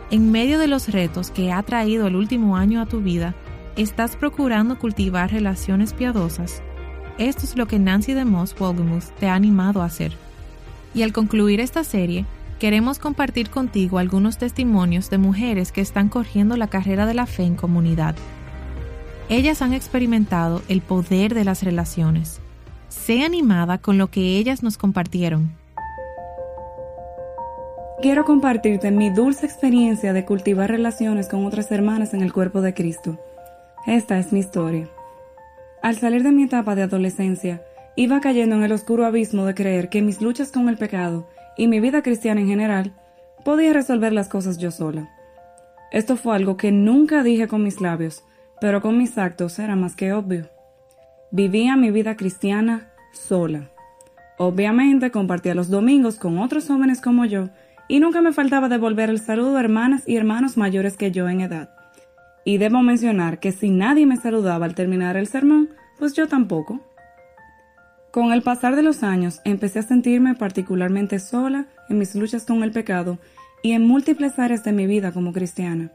En 0.09 0.31
medio 0.31 0.61
de 0.61 0.69
los 0.69 0.89
retos 0.89 1.33
que 1.33 1.51
ha 1.51 1.61
traído 1.65 2.07
el 2.07 2.15
último 2.15 2.57
año 2.57 2.81
a 2.81 2.87
tu 2.87 3.01
vida, 3.01 3.35
¿estás 3.75 4.15
procurando 4.15 4.79
cultivar 4.79 5.33
relaciones 5.33 5.93
piadosas? 5.95 6.63
Esto 7.19 7.45
es 7.45 7.57
lo 7.57 7.67
que 7.67 7.81
Nancy 7.81 8.15
DeMoss 8.15 8.55
Wolgemuth 8.57 9.07
te 9.19 9.27
ha 9.27 9.35
animado 9.35 9.83
a 9.83 9.87
hacer. 9.87 10.13
Y 10.95 11.03
al 11.03 11.13
concluir 11.13 11.59
esta 11.59 11.83
serie, 11.83 12.25
queremos 12.61 13.01
compartir 13.01 13.51
contigo 13.51 13.99
algunos 13.99 14.39
testimonios 14.39 15.11
de 15.11 15.19
mujeres 15.19 15.73
que 15.73 15.81
están 15.81 16.09
corriendo 16.09 16.57
la 16.57 16.69
carrera 16.69 17.05
de 17.05 17.15
la 17.15 17.27
fe 17.27 17.43
en 17.43 17.57
comunidad. 17.57 18.15
Ellas 19.29 19.61
han 19.61 19.73
experimentado 19.73 20.63
el 20.69 20.83
poder 20.83 21.35
de 21.35 21.43
las 21.43 21.65
relaciones. 21.65 22.39
Sé 22.89 23.25
animada 23.25 23.79
con 23.79 23.99
lo 23.99 24.07
que 24.07 24.39
ellas 24.39 24.63
nos 24.63 24.79
compartieron. 24.79 25.51
Quiero 28.03 28.25
compartirte 28.25 28.91
mi 28.91 29.11
dulce 29.11 29.47
experiencia 29.47 30.12
de 30.12 30.25
cultivar 30.25 30.71
relaciones 30.71 31.29
con 31.29 31.47
otras 31.47 31.71
hermanas 31.73 32.15
en 32.15 32.23
el 32.23 32.33
cuerpo 32.33 32.61
de 32.61 32.75
Cristo. 32.75 33.19
Esta 33.87 34.19
es 34.19 34.33
mi 34.33 34.41
historia. 34.41 34.88
Al 35.83 35.97
salir 35.97 36.23
de 36.23 36.33
mi 36.33 36.45
etapa 36.45 36.75
de 36.75 36.83
adolescencia, 36.83 37.62
Iba 37.99 38.21
cayendo 38.21 38.57
en 38.57 38.62
el 38.62 38.73
oscuro 38.73 39.07
abismo 39.07 39.47
de 39.47 39.55
creer 39.55 39.88
que 39.88 40.03
mis 40.03 40.21
luchas 40.21 40.53
con 40.53 40.69
el 40.69 40.76
pecado 40.76 41.26
y 41.57 41.67
mi 41.67 41.81
vida 41.81 42.03
cristiana 42.03 42.43
en 42.43 42.47
general 42.47 42.93
podía 43.43 43.73
resolver 43.73 44.12
las 44.12 44.29
cosas 44.29 44.59
yo 44.59 44.71
sola. 44.71 45.09
Esto 45.91 46.19
fue 46.19 46.37
algo 46.37 46.59
que 46.59 46.73
nunca 46.73 47.23
dije 47.23 47.49
con 47.49 47.62
mis 47.62 47.81
labios, 47.81 48.23
pero 48.61 48.83
con 48.83 48.99
mis 48.99 49.17
actos 49.17 49.59
era 49.59 49.76
más 49.76 49.97
que 49.97 50.12
obvio. 50.12 50.50
Vivía 51.31 51.75
mi 51.76 51.91
vida 51.91 52.17
cristiana 52.17 52.91
sola. 53.12 53.71
Obviamente 54.37 55.11
compartía 55.11 55.55
los 55.55 55.71
domingos 55.71 56.17
con 56.17 56.38
otros 56.38 56.67
jóvenes 56.67 57.00
como 57.00 57.25
yo 57.25 57.49
y 57.88 58.00
nunca 58.00 58.21
me 58.21 58.33
faltaba 58.33 58.69
devolver 58.69 59.11
el 59.11 59.21
saludo 59.21 59.57
a 59.57 59.61
hermanas 59.61 60.02
y 60.07 60.16
hermanos 60.16 60.57
mayores 60.57 60.97
que 60.97 61.12
yo 61.12 61.28
en 61.28 61.40
edad. 61.40 61.71
Y 62.45 62.59
debo 62.59 62.83
mencionar 62.83 63.38
que 63.40 63.52
si 63.52 63.71
nadie 63.71 64.07
me 64.07 64.16
saludaba 64.16 64.66
al 64.66 64.75
terminar 64.75 65.16
el 65.16 65.26
sermón, 65.26 65.71
pues 65.99 66.14
yo 66.14 66.28
tampoco. 66.28 66.81
Con 68.11 68.33
el 68.33 68.43
pasar 68.43 68.76
de 68.76 68.83
los 68.83 69.02
años 69.02 69.40
empecé 69.45 69.81
a 69.81 69.83
sentirme 69.83 70.35
particularmente 70.35 71.19
sola 71.19 71.66
en 71.88 71.99
mis 71.99 72.14
luchas 72.14 72.45
con 72.45 72.62
el 72.62 72.73
pecado 72.73 73.19
y 73.62 73.73
en 73.73 73.87
múltiples 73.87 74.38
áreas 74.38 74.64
de 74.64 74.73
mi 74.73 74.87
vida 74.87 75.12
como 75.12 75.33
cristiana. 75.33 75.90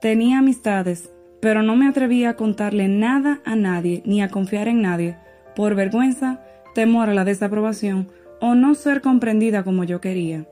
Tenía 0.00 0.38
amistades, 0.38 1.10
pero 1.40 1.62
no 1.62 1.76
me 1.76 1.88
atrevía 1.88 2.30
a 2.30 2.36
contarle 2.36 2.88
nada 2.88 3.40
a 3.44 3.56
nadie 3.56 4.02
ni 4.06 4.22
a 4.22 4.28
confiar 4.28 4.68
en 4.68 4.80
nadie, 4.80 5.16
por 5.54 5.74
vergüenza, 5.74 6.40
temor 6.74 7.10
a 7.10 7.14
la 7.14 7.24
desaprobación 7.24 8.08
o 8.40 8.54
no 8.54 8.74
ser 8.74 9.00
comprendida 9.00 9.64
como 9.64 9.84
yo 9.84 10.00
quería. 10.00 10.46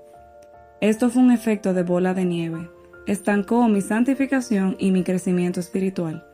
Esto 0.82 1.10
fue 1.10 1.22
un 1.22 1.30
efecto 1.30 1.74
de 1.74 1.84
bola 1.84 2.12
de 2.12 2.24
nieve. 2.24 2.68
Estancó 3.06 3.68
mi 3.68 3.80
santificación 3.82 4.74
y 4.80 4.90
mi 4.90 5.04
crecimiento 5.04 5.60
espiritual. 5.60 6.26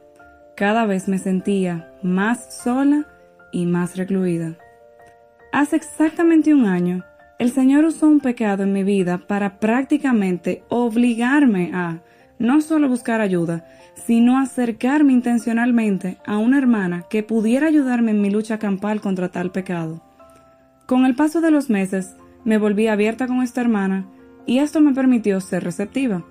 Cada 0.56 0.86
vez 0.86 1.06
me 1.06 1.18
sentía 1.18 1.92
más 2.02 2.62
sola 2.64 3.06
y 3.52 3.66
más 3.66 3.98
recluida. 3.98 4.56
Hace 5.52 5.76
exactamente 5.76 6.54
un 6.54 6.64
año, 6.64 7.04
el 7.38 7.52
Señor 7.52 7.84
usó 7.84 8.08
un 8.08 8.20
pecado 8.20 8.62
en 8.62 8.72
mi 8.72 8.84
vida 8.84 9.18
para 9.18 9.60
prácticamente 9.60 10.62
obligarme 10.70 11.70
a 11.74 12.00
no 12.38 12.62
solo 12.62 12.88
buscar 12.88 13.20
ayuda, 13.20 13.66
sino 13.96 14.38
acercarme 14.38 15.12
intencionalmente 15.12 16.16
a 16.24 16.38
una 16.38 16.56
hermana 16.56 17.04
que 17.10 17.22
pudiera 17.22 17.66
ayudarme 17.66 18.12
en 18.12 18.22
mi 18.22 18.30
lucha 18.30 18.58
campal 18.58 19.02
contra 19.02 19.28
tal 19.28 19.50
pecado. 19.52 20.00
Con 20.86 21.04
el 21.04 21.14
paso 21.14 21.42
de 21.42 21.50
los 21.50 21.68
meses, 21.68 22.16
me 22.46 22.56
volví 22.56 22.86
abierta 22.86 23.26
con 23.26 23.42
esta 23.42 23.60
hermana 23.60 24.06
y 24.48 24.60
esto 24.60 24.80
me 24.80 24.94
permitió 24.94 25.42
ser 25.42 25.62
receptiva, 25.62 26.24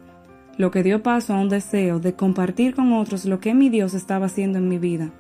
lo 0.58 0.72
que 0.72 0.82
dio 0.82 1.04
paso 1.04 1.36
a 1.36 1.40
un 1.40 1.50
deseo 1.50 2.00
de 2.00 2.16
compartir 2.16 2.74
con 2.74 2.92
otros 2.94 3.26
lo 3.26 3.40
que 3.40 3.54
mi 3.54 3.70
Dios 3.70 3.94
estaba 3.94 4.26
haciendo 4.26 4.58
en 4.58 4.68
mi 4.68 4.80
vida. 4.80 5.12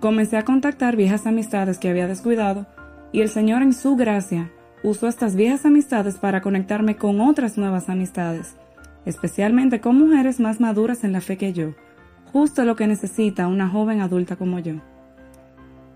Comencé 0.00 0.36
a 0.36 0.44
contactar 0.44 0.96
viejas 0.96 1.24
amistades 1.28 1.78
que 1.78 1.88
había 1.88 2.08
descuidado 2.08 2.66
y 3.12 3.20
el 3.20 3.28
Señor 3.28 3.62
en 3.62 3.72
su 3.72 3.94
gracia 3.94 4.50
usó 4.82 5.06
estas 5.06 5.36
viejas 5.36 5.64
amistades 5.66 6.16
para 6.16 6.42
conectarme 6.42 6.96
con 6.96 7.20
otras 7.20 7.56
nuevas 7.56 7.88
amistades, 7.88 8.56
especialmente 9.04 9.80
con 9.80 9.96
mujeres 9.96 10.40
más 10.40 10.58
maduras 10.58 11.04
en 11.04 11.12
la 11.12 11.20
fe 11.20 11.36
que 11.36 11.52
yo, 11.52 11.74
justo 12.32 12.64
lo 12.64 12.74
que 12.74 12.88
necesita 12.88 13.46
una 13.46 13.68
joven 13.68 14.00
adulta 14.00 14.34
como 14.34 14.58
yo. 14.58 14.74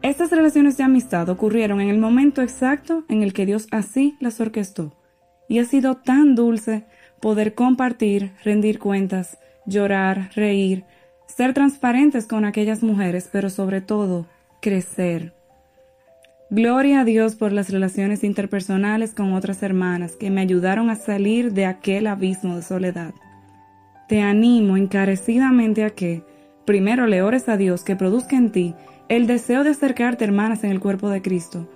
Estas 0.00 0.30
relaciones 0.30 0.76
de 0.76 0.84
amistad 0.84 1.28
ocurrieron 1.28 1.80
en 1.80 1.88
el 1.88 1.98
momento 1.98 2.40
exacto 2.40 3.02
en 3.08 3.24
el 3.24 3.32
que 3.32 3.46
Dios 3.46 3.66
así 3.72 4.16
las 4.20 4.40
orquestó, 4.40 4.94
y 5.50 5.58
ha 5.58 5.64
sido 5.64 5.96
tan 5.96 6.36
dulce 6.36 6.84
poder 7.20 7.54
compartir, 7.54 8.30
rendir 8.44 8.78
cuentas, 8.78 9.36
llorar, 9.66 10.30
reír, 10.36 10.84
ser 11.26 11.54
transparentes 11.54 12.26
con 12.26 12.44
aquellas 12.44 12.84
mujeres, 12.84 13.28
pero 13.32 13.50
sobre 13.50 13.80
todo, 13.80 14.28
crecer. 14.62 15.34
Gloria 16.50 17.00
a 17.00 17.04
Dios 17.04 17.34
por 17.34 17.50
las 17.50 17.68
relaciones 17.70 18.22
interpersonales 18.22 19.12
con 19.12 19.32
otras 19.32 19.64
hermanas 19.64 20.14
que 20.14 20.30
me 20.30 20.40
ayudaron 20.40 20.88
a 20.88 20.94
salir 20.94 21.52
de 21.52 21.66
aquel 21.66 22.06
abismo 22.06 22.54
de 22.54 22.62
soledad. 22.62 23.12
Te 24.08 24.22
animo 24.22 24.76
encarecidamente 24.76 25.82
a 25.82 25.90
que, 25.90 26.22
primero 26.64 27.08
le 27.08 27.22
ores 27.22 27.48
a 27.48 27.56
Dios 27.56 27.82
que 27.82 27.96
produzca 27.96 28.36
en 28.36 28.52
ti 28.52 28.76
el 29.08 29.26
deseo 29.26 29.64
de 29.64 29.70
acercarte 29.70 30.24
hermanas 30.24 30.62
en 30.62 30.70
el 30.70 30.78
cuerpo 30.78 31.08
de 31.08 31.22
Cristo, 31.22 31.68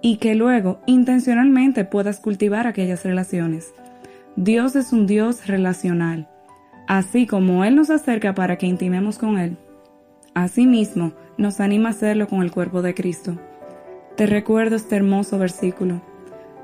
y 0.00 0.16
que 0.16 0.34
luego 0.34 0.80
intencionalmente 0.86 1.84
puedas 1.84 2.20
cultivar 2.20 2.66
aquellas 2.66 3.04
relaciones. 3.04 3.72
Dios 4.36 4.76
es 4.76 4.92
un 4.92 5.06
Dios 5.06 5.46
relacional 5.46 6.28
así 6.88 7.26
como 7.26 7.64
Él 7.64 7.76
nos 7.76 7.90
acerca 7.90 8.34
para 8.34 8.56
que 8.56 8.66
intimemos 8.66 9.18
con 9.18 9.38
Él. 9.38 9.56
Asimismo, 10.34 11.12
nos 11.36 11.60
anima 11.60 11.90
a 11.90 11.92
hacerlo 11.92 12.26
con 12.26 12.42
el 12.42 12.50
cuerpo 12.50 12.82
de 12.82 12.94
Cristo. 12.94 13.38
Te 14.16 14.26
recuerdo 14.26 14.74
este 14.74 14.96
hermoso 14.96 15.38
versículo. 15.38 16.00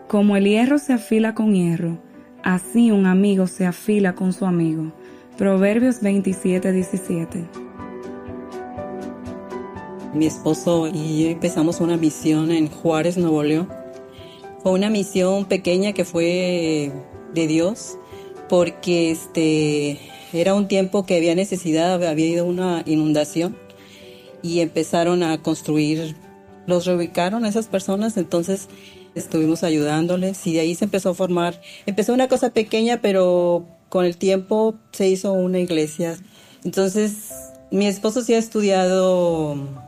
Como 0.09 0.37
el 0.37 0.45
hierro 0.45 0.79
se 0.79 0.95
afila 0.95 1.35
con 1.35 1.53
hierro, 1.55 1.99
así 2.43 2.91
un 2.91 3.07
amigo 3.07 3.47
se 3.47 3.67
afila 3.67 4.15
con 4.15 4.33
su 4.33 4.47
amigo. 4.47 4.93
Proverbios 5.37 6.01
27, 6.01 6.73
17. 6.73 7.45
Mi 10.15 10.27
esposo 10.27 10.87
y 10.87 11.25
yo 11.25 11.31
empezamos 11.31 11.81
una 11.81 11.97
misión 11.97 12.53
en 12.53 12.69
Juárez, 12.69 13.17
Nuevo 13.17 13.43
León. 13.43 13.69
Fue 14.63 14.71
una 14.71 14.89
misión 14.89 15.45
pequeña 15.47 15.93
que 15.93 16.05
fue 16.05 16.93
de 17.35 17.47
Dios, 17.49 17.99
porque 18.49 19.11
este 19.11 19.99
era 20.33 20.55
un 20.55 20.69
tiempo 20.69 21.05
que 21.05 21.17
había 21.17 21.35
necesidad, 21.35 22.03
había 22.05 22.27
ido 22.27 22.47
una 22.47 22.85
inundación 22.87 23.57
y 24.41 24.61
empezaron 24.61 25.25
a 25.25 25.43
construir, 25.43 26.15
los 26.69 26.87
reubicaron 26.87 27.45
a 27.45 27.49
esas 27.49 27.67
personas, 27.67 28.17
entonces 28.17 28.69
estuvimos 29.17 29.65
ayudándoles 29.65 30.47
y 30.47 30.53
de 30.53 30.61
ahí 30.61 30.77
se 30.77 30.85
empezó 30.85 31.11
a 31.11 31.15
formar, 31.15 31.61
empezó 31.87 32.15
una 32.15 32.29
cosa 32.29 32.51
pequeña, 32.51 33.01
pero 33.03 33.67
con 33.89 34.05
el 34.05 34.17
tiempo 34.17 34.77
se 34.93 35.09
hizo 35.09 35.33
una 35.33 35.59
iglesia. 35.59 36.17
Entonces, 36.63 37.31
mi 37.73 37.89
esposo 37.89 38.23
sí 38.23 38.35
ha 38.35 38.39
estudiado 38.39 39.84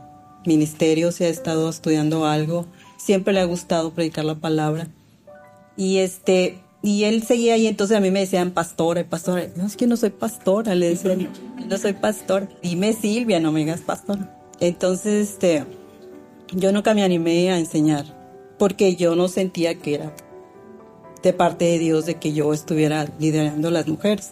ministerio, 0.47 1.11
sí 1.11 1.25
ha 1.25 1.29
estado 1.29 1.69
estudiando 1.69 2.25
algo, 2.25 2.65
siempre 2.97 3.33
le 3.33 3.41
ha 3.41 3.45
gustado 3.45 3.93
predicar 3.93 4.25
la 4.25 4.35
palabra. 4.35 4.87
Y 5.75 5.97
este, 5.97 6.59
y 6.81 7.03
él 7.03 7.23
seguía 7.23 7.55
ahí, 7.55 7.67
entonces 7.67 7.97
a 7.97 7.99
mí 7.99 8.11
me 8.11 8.21
decían 8.21 8.51
pastora, 8.51 9.07
pastora. 9.07 9.47
No, 9.55 9.65
es 9.65 9.75
que 9.75 9.87
no 9.87 9.97
soy 9.97 10.09
pastora, 10.09 10.73
le 10.73 10.89
decían, 10.89 11.29
no 11.67 11.77
soy 11.77 11.93
pastor. 11.93 12.47
Dime 12.63 12.93
Silvia, 12.93 13.39
no 13.39 13.51
me 13.51 13.59
digas 13.59 13.81
pastora. 13.81 14.33
Entonces, 14.59 15.29
este, 15.29 15.65
yo 16.53 16.71
nunca 16.71 16.93
me 16.93 17.03
animé 17.03 17.51
a 17.51 17.59
enseñar, 17.59 18.05
porque 18.57 18.95
yo 18.95 19.15
no 19.15 19.27
sentía 19.27 19.75
que 19.75 19.95
era 19.95 20.13
de 21.21 21.33
parte 21.33 21.65
de 21.65 21.79
Dios 21.79 22.05
de 22.05 22.15
que 22.15 22.33
yo 22.33 22.53
estuviera 22.53 23.07
liderando 23.19 23.69
las 23.69 23.87
mujeres. 23.87 24.31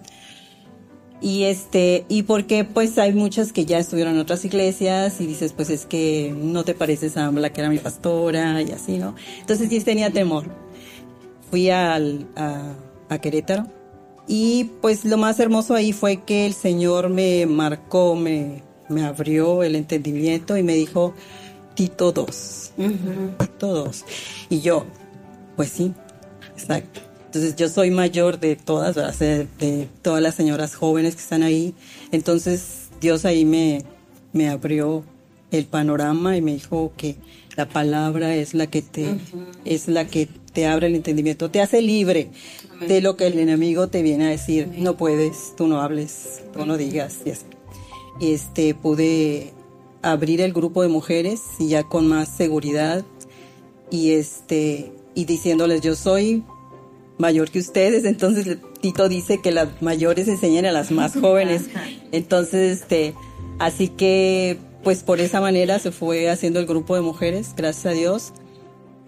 Y 1.26 1.46
este, 1.46 2.06
y 2.08 2.22
porque 2.22 2.66
pues 2.66 3.00
hay 3.00 3.12
muchas 3.12 3.52
que 3.52 3.66
ya 3.66 3.80
estuvieron 3.80 4.14
en 4.14 4.20
otras 4.20 4.46
iglesias 4.46 5.20
y 5.20 5.26
dices, 5.26 5.54
pues 5.54 5.72
es 5.72 5.88
que 5.88 6.32
no 6.38 6.64
te 6.64 6.76
pareces 6.76 7.18
a 7.18 7.32
la 7.32 7.52
que 7.52 7.62
era 7.62 7.72
mi 7.72 7.80
pastora 7.80 8.62
y 8.62 8.72
así, 8.72 9.00
¿no? 9.00 9.16
Entonces 9.40 9.70
sí 9.70 9.80
tenía 9.82 10.12
temor 10.12 10.46
fui 11.50 11.72
al, 11.72 12.28
a, 12.36 13.18
Querétaro 13.18 13.66
y 14.28 14.66
pues 14.82 15.04
lo 15.04 15.18
más 15.18 15.40
hermoso 15.40 15.74
ahí 15.74 15.94
fue 15.94 16.18
que 16.18 16.46
el 16.46 16.54
Señor 16.54 17.10
me 17.10 17.48
marcó, 17.48 18.16
me, 18.16 18.62
me 18.88 19.04
abrió 19.04 19.64
el 19.64 19.76
entendimiento 19.76 20.58
y 20.58 20.62
me 20.62 20.76
dijo, 20.76 21.16
Tito 21.74 22.12
2, 22.12 22.74
Tito 23.40 23.74
2. 23.74 24.06
Y 24.52 24.62
yo, 24.62 24.86
pues 25.56 25.70
sí, 25.70 25.92
exacto. 26.56 27.02
Entonces 27.36 27.58
yo 27.58 27.68
soy 27.68 27.92
mayor 27.92 28.40
de 28.40 28.56
todas, 28.56 28.96
de 29.20 29.90
todas 30.02 30.22
las 30.22 30.36
señoras 30.36 30.74
jóvenes 30.74 31.16
que 31.16 31.22
están 31.22 31.44
ahí. 31.44 31.74
Entonces 32.14 32.88
Dios 33.02 33.26
ahí 33.26 33.44
me, 33.44 33.84
me 34.32 34.48
abrió 34.48 35.04
el 35.52 35.66
panorama 35.66 36.38
y 36.38 36.42
me 36.42 36.54
dijo 36.54 36.94
que 36.96 37.18
la 37.58 37.68
palabra 37.68 38.34
es 38.38 38.54
la 38.54 38.68
que 38.68 38.82
te, 38.82 39.18
es 39.66 39.90
la 39.90 40.08
que 40.08 40.30
te 40.54 40.66
abre 40.66 40.88
el 40.88 40.96
entendimiento, 40.96 41.52
te 41.52 41.60
hace 41.60 41.82
libre 41.82 42.30
de 42.88 43.02
lo 43.02 43.18
que 43.18 43.28
el 43.28 43.38
enemigo 43.38 43.90
te 43.90 44.02
viene 44.02 44.28
a 44.28 44.30
decir. 44.30 44.70
No 44.78 44.96
puedes, 44.96 45.58
tú 45.58 45.68
no 45.68 45.82
hables, 45.82 46.42
tú 46.54 46.66
no 46.66 46.78
digas 46.78 47.18
y 47.26 47.32
así. 47.32 47.44
Este, 48.22 48.76
pude 48.76 49.52
abrir 50.02 50.40
el 50.40 50.54
grupo 50.54 50.84
de 50.84 50.88
mujeres 50.88 51.42
y 51.60 51.68
ya 51.68 51.84
con 51.84 52.08
más 52.08 52.30
seguridad 52.30 53.04
y 53.92 54.12
este 54.12 54.94
y 55.16 55.26
diciéndoles 55.26 55.82
yo 55.82 55.96
soy 55.96 56.44
mayor 57.18 57.50
que 57.50 57.60
ustedes, 57.60 58.06
entonces 58.06 58.58
Tito 58.82 59.08
dice 59.10 59.42
que 59.42 59.52
las 59.52 59.82
mayores 59.82 60.28
enseñan 60.28 60.66
a 60.66 60.72
las 60.72 60.92
más 60.92 61.14
jóvenes. 61.14 61.64
Entonces, 62.12 62.82
este, 62.82 63.14
así 63.60 63.88
que 63.88 64.58
pues 64.84 65.02
por 65.02 65.20
esa 65.20 65.42
manera 65.42 65.80
se 65.80 65.92
fue 65.92 66.30
haciendo 66.30 66.60
el 66.60 66.68
grupo 66.68 66.96
de 66.96 67.02
mujeres, 67.02 67.54
gracias 67.58 67.86
a 67.88 67.92
Dios. 67.92 68.34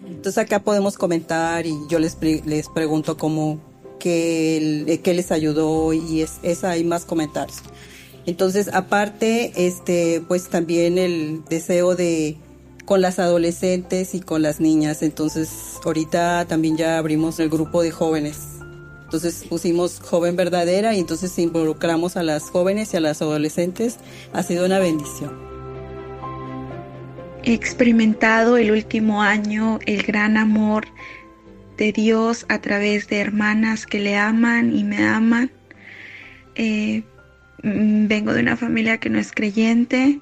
Entonces 0.04 0.38
acá 0.38 0.60
podemos 0.60 0.96
comentar 0.96 1.66
y 1.66 1.74
yo 1.88 1.98
les, 2.00 2.16
les 2.20 2.68
pregunto 2.68 3.16
cómo, 3.16 3.60
qué, 4.00 5.00
qué 5.04 5.14
les 5.14 5.30
ayudó 5.30 5.92
y 5.92 6.22
es, 6.22 6.40
es, 6.42 6.64
hay 6.64 6.82
más 6.82 7.04
comentarios. 7.04 7.58
Entonces, 8.26 8.68
aparte, 8.74 9.52
este, 9.54 10.22
pues 10.26 10.48
también 10.48 10.98
el 10.98 11.44
deseo 11.48 11.94
de 11.94 12.36
con 12.88 13.02
las 13.02 13.18
adolescentes 13.18 14.14
y 14.14 14.20
con 14.20 14.40
las 14.40 14.60
niñas. 14.60 15.02
Entonces, 15.02 15.78
ahorita 15.84 16.46
también 16.48 16.78
ya 16.78 16.96
abrimos 16.96 17.38
el 17.38 17.50
grupo 17.50 17.82
de 17.82 17.90
jóvenes. 17.90 18.60
Entonces 19.04 19.44
pusimos 19.46 20.00
joven 20.00 20.36
verdadera 20.36 20.94
y 20.94 21.00
entonces 21.00 21.38
involucramos 21.38 22.16
a 22.16 22.22
las 22.22 22.44
jóvenes 22.44 22.94
y 22.94 22.96
a 22.96 23.00
las 23.00 23.20
adolescentes. 23.20 23.98
Ha 24.32 24.42
sido 24.42 24.64
una 24.64 24.78
bendición. 24.78 25.38
He 27.44 27.52
experimentado 27.52 28.56
el 28.56 28.70
último 28.70 29.20
año 29.20 29.80
el 29.84 30.02
gran 30.02 30.38
amor 30.38 30.86
de 31.76 31.92
Dios 31.92 32.46
a 32.48 32.58
través 32.62 33.06
de 33.08 33.18
hermanas 33.18 33.84
que 33.84 33.98
le 33.98 34.16
aman 34.16 34.74
y 34.74 34.84
me 34.84 35.04
aman. 35.06 35.50
Eh, 36.54 37.02
mm, 37.62 38.06
vengo 38.06 38.32
de 38.32 38.40
una 38.40 38.56
familia 38.56 38.96
que 38.96 39.10
no 39.10 39.18
es 39.18 39.30
creyente, 39.30 40.20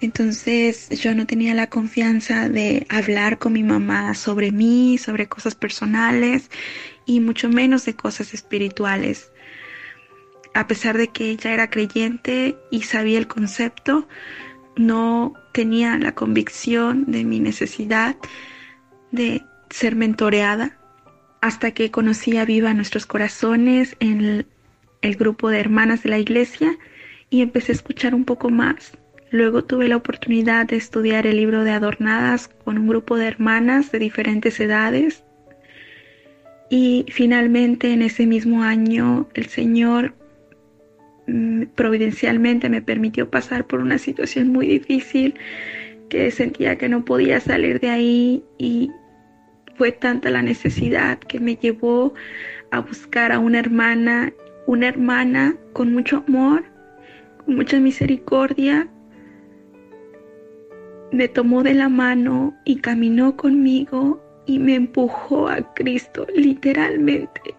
entonces 0.00 0.88
yo 0.90 1.14
no 1.14 1.26
tenía 1.26 1.54
la 1.54 1.68
confianza 1.68 2.48
de 2.48 2.86
hablar 2.88 3.38
con 3.38 3.52
mi 3.52 3.62
mamá 3.62 4.14
sobre 4.14 4.50
mí, 4.52 4.98
sobre 4.98 5.28
cosas 5.28 5.54
personales 5.54 6.50
y 7.06 7.20
mucho 7.20 7.48
menos 7.48 7.84
de 7.84 7.94
cosas 7.94 8.32
espirituales. 8.34 9.30
A 10.54 10.66
pesar 10.66 10.96
de 10.98 11.08
que 11.08 11.30
ella 11.30 11.52
era 11.52 11.70
creyente 11.70 12.56
y 12.70 12.82
sabía 12.82 13.18
el 13.18 13.28
concepto, 13.28 14.08
no 14.76 15.34
tenía 15.52 15.96
la 15.98 16.14
convicción 16.14 17.04
de 17.06 17.24
mi 17.24 17.38
necesidad 17.40 18.16
de 19.12 19.42
ser 19.70 19.96
mentoreada 19.96 20.78
hasta 21.40 21.72
que 21.72 21.90
conocí 21.90 22.36
a 22.36 22.44
Viva 22.44 22.74
Nuestros 22.74 23.06
Corazones 23.06 23.96
en 24.00 24.46
el, 25.02 25.16
grupo 25.16 25.48
de 25.48 25.60
hermanas 25.60 26.02
de 26.02 26.10
la 26.10 26.18
iglesia 26.18 26.76
y 27.30 27.40
empecé 27.42 27.72
a 27.72 27.76
escuchar 27.76 28.14
un 28.14 28.24
poco 28.24 28.50
más. 28.50 28.92
Luego 29.30 29.62
tuve 29.64 29.88
la 29.88 29.96
oportunidad 29.96 30.66
de 30.66 30.76
estudiar 30.76 31.26
el 31.26 31.36
libro 31.36 31.62
de 31.62 31.70
Adornadas 31.70 32.48
con 32.64 32.78
un 32.78 32.88
grupo 32.88 33.16
de 33.16 33.28
hermanas 33.28 33.92
de 33.92 34.00
diferentes 34.00 34.58
edades. 34.58 35.24
Y 36.68 37.06
finalmente 37.08 37.92
en 37.92 38.02
ese 38.02 38.26
mismo 38.26 38.62
año 38.62 39.28
el 39.34 39.46
Señor 39.46 40.14
mm, 41.26 41.64
providencialmente 41.74 42.68
me 42.68 42.82
permitió 42.82 43.30
pasar 43.30 43.66
por 43.66 43.80
una 43.80 43.98
situación 43.98 44.48
muy 44.48 44.66
difícil 44.66 45.34
que 46.08 46.30
sentía 46.30 46.76
que 46.76 46.88
no 46.88 47.04
podía 47.04 47.40
salir 47.40 47.80
de 47.80 47.88
ahí 47.88 48.44
y 48.58 48.90
fue 49.76 49.92
tanta 49.92 50.28
la 50.28 50.42
necesidad 50.42 51.18
que 51.18 51.40
me 51.40 51.56
llevó 51.56 52.12
a 52.70 52.80
buscar 52.80 53.32
a 53.32 53.38
una 53.38 53.58
hermana, 53.60 54.32
una 54.66 54.88
hermana 54.88 55.56
con 55.72 55.92
mucho 55.92 56.24
amor, 56.26 56.64
con 57.44 57.56
mucha 57.56 57.80
misericordia. 57.80 58.88
Me 61.12 61.28
tomó 61.28 61.62
de 61.62 61.74
la 61.74 61.88
mano 61.88 62.56
y 62.64 62.76
caminó 62.76 63.36
conmigo 63.36 64.22
y 64.46 64.58
me 64.58 64.74
empujó 64.74 65.48
a 65.48 65.74
Cristo, 65.74 66.26
literalmente. 66.34 67.54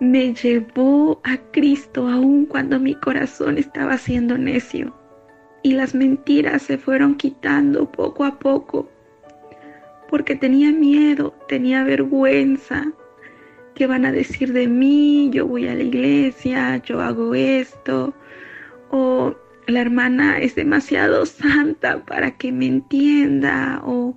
Me 0.00 0.34
llevó 0.34 1.20
a 1.24 1.38
Cristo 1.52 2.08
aun 2.08 2.46
cuando 2.46 2.78
mi 2.78 2.94
corazón 2.94 3.58
estaba 3.58 3.96
siendo 3.96 4.36
necio 4.36 4.94
y 5.62 5.72
las 5.72 5.94
mentiras 5.94 6.62
se 6.62 6.78
fueron 6.78 7.14
quitando 7.14 7.90
poco 7.90 8.24
a 8.24 8.38
poco 8.38 8.88
porque 10.08 10.36
tenía 10.36 10.72
miedo, 10.72 11.34
tenía 11.48 11.84
vergüenza. 11.84 12.92
¿Qué 13.74 13.86
van 13.86 14.06
a 14.06 14.12
decir 14.12 14.52
de 14.52 14.66
mí? 14.66 15.30
Yo 15.32 15.46
voy 15.46 15.68
a 15.68 15.74
la 15.74 15.82
iglesia, 15.82 16.76
yo 16.78 17.00
hago 17.00 17.34
esto. 17.34 18.14
O 18.90 19.34
la 19.66 19.80
hermana 19.80 20.38
es 20.38 20.54
demasiado 20.54 21.26
santa 21.26 22.04
para 22.04 22.36
que 22.36 22.52
me 22.52 22.66
entienda. 22.66 23.82
O 23.84 24.16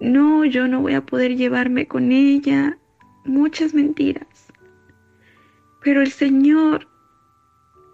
no, 0.00 0.44
yo 0.44 0.68
no 0.68 0.80
voy 0.80 0.94
a 0.94 1.04
poder 1.04 1.36
llevarme 1.36 1.86
con 1.86 2.12
ella. 2.12 2.78
Muchas 3.24 3.74
mentiras. 3.74 4.52
Pero 5.82 6.02
el 6.02 6.10
Señor 6.10 6.88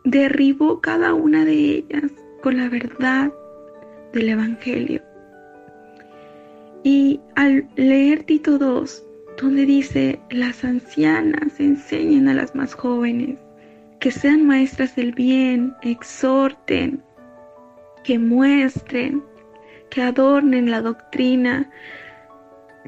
derribó 0.04 0.80
cada 0.80 1.14
una 1.14 1.44
de 1.44 1.54
ellas 1.54 2.12
con 2.42 2.56
la 2.56 2.68
verdad 2.68 3.32
del 4.12 4.28
Evangelio. 4.28 5.02
Y 6.84 7.18
al 7.34 7.66
leer 7.76 8.24
Tito 8.24 8.58
2, 8.58 9.02
donde 9.40 9.64
dice, 9.64 10.20
las 10.30 10.64
ancianas 10.64 11.58
enseñen 11.58 12.28
a 12.28 12.34
las 12.34 12.54
más 12.54 12.74
jóvenes, 12.74 13.38
que 14.04 14.10
sean 14.10 14.46
maestras 14.46 14.94
del 14.96 15.12
bien, 15.12 15.74
exhorten, 15.80 17.02
que 18.04 18.18
muestren, 18.18 19.24
que 19.88 20.02
adornen 20.02 20.70
la 20.70 20.82
doctrina. 20.82 21.70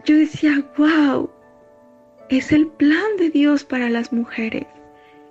Yo 0.05 0.15
decía, 0.15 0.63
wow, 0.77 1.31
es 2.29 2.53
el 2.53 2.67
plan 2.67 3.17
de 3.17 3.31
Dios 3.31 3.65
para 3.65 3.89
las 3.89 4.13
mujeres. 4.13 4.67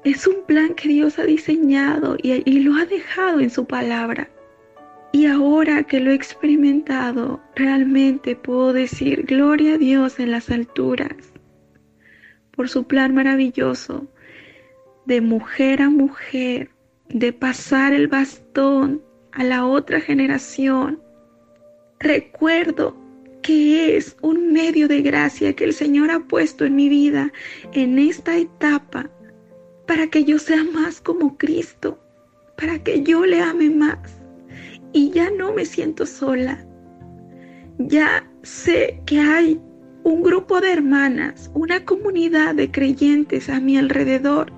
Es 0.03 0.25
un 0.25 0.43
plan 0.47 0.73
que 0.73 0.89
Dios 0.89 1.19
ha 1.19 1.23
diseñado 1.25 2.17
y, 2.19 2.59
lo 2.61 2.81
ha 2.81 2.85
dejado 2.87 3.39
en 3.39 3.51
su 3.51 3.67
palabra. 3.67 4.27
Y 5.11 5.27
ahora 5.27 5.83
que 5.83 5.99
lo 5.99 6.09
he 6.09 6.15
experimentado, 6.15 7.39
realmente 7.55 8.35
puedo 8.35 8.73
decir 8.73 9.23
gloria 9.27 9.75
a 9.75 9.77
Dios 9.77 10.19
en 10.19 10.31
las 10.31 10.49
alturas 10.49 11.15
por 12.55 12.69
su 12.69 12.87
plan 12.87 13.13
maravilloso 13.13 14.07
de 15.05 15.21
mujer 15.21 15.81
a 15.81 15.89
mujer, 15.89 16.69
de 17.09 17.33
pasar 17.33 17.93
el 17.93 18.07
bastón 18.07 19.01
a 19.31 19.43
la 19.43 19.65
otra 19.65 19.99
generación. 20.01 20.99
Recuerdo 21.99 22.95
que 23.41 23.95
es 23.95 24.17
un 24.21 24.51
medio 24.51 24.87
de 24.87 25.01
gracia 25.01 25.53
que 25.53 25.65
el 25.65 25.73
Señor 25.73 26.09
ha 26.09 26.19
puesto 26.19 26.65
en 26.65 26.75
mi 26.75 26.89
vida 26.89 27.31
en 27.73 27.99
esta 27.99 28.37
etapa 28.37 29.09
para 29.85 30.07
que 30.07 30.23
yo 30.23 30.39
sea 30.39 30.63
más 30.63 30.99
como 30.99 31.37
Cristo, 31.37 31.99
para 32.57 32.79
que 32.79 33.03
yo 33.03 33.25
le 33.25 33.41
ame 33.41 33.69
más 33.69 34.19
y 34.93 35.11
ya 35.11 35.29
no 35.29 35.53
me 35.53 35.65
siento 35.65 36.05
sola. 36.05 36.65
Ya 37.77 38.27
sé 38.41 38.99
que 39.05 39.19
hay 39.19 39.59
un 40.03 40.23
grupo 40.23 40.61
de 40.61 40.71
hermanas, 40.71 41.51
una 41.53 41.83
comunidad 41.83 42.55
de 42.55 42.71
creyentes 42.71 43.49
a 43.49 43.59
mi 43.59 43.77
alrededor, 43.77 44.51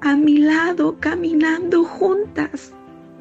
a 0.00 0.16
mi 0.16 0.38
lado, 0.38 0.96
caminando 1.00 1.84
juntas. 1.84 2.72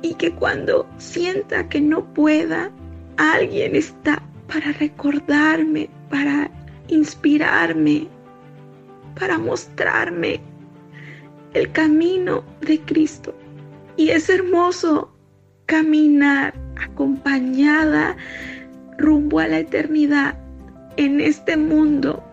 Y 0.02 0.14
que 0.16 0.32
cuando 0.32 0.88
sienta 0.98 1.68
que 1.70 1.82
no 1.82 2.06
pueda, 2.14 2.72
alguien 3.18 3.76
está 3.76 4.22
para 4.48 4.72
recordarme, 4.74 5.90
para 6.10 6.52
inspirarme, 6.88 8.08
para 9.20 9.38
mostrarme 9.38 10.40
el 11.54 11.72
camino 11.72 12.44
de 12.62 12.80
Cristo. 12.82 13.34
Y 13.98 14.10
es 14.10 14.30
hermoso 14.30 15.12
caminar 15.66 16.54
acompañada 16.78 18.16
rumbo 18.98 19.40
a 19.40 19.48
la 19.48 19.60
eternidad 19.60 20.38
en 20.98 21.20
este 21.20 21.58
mundo, 21.58 22.24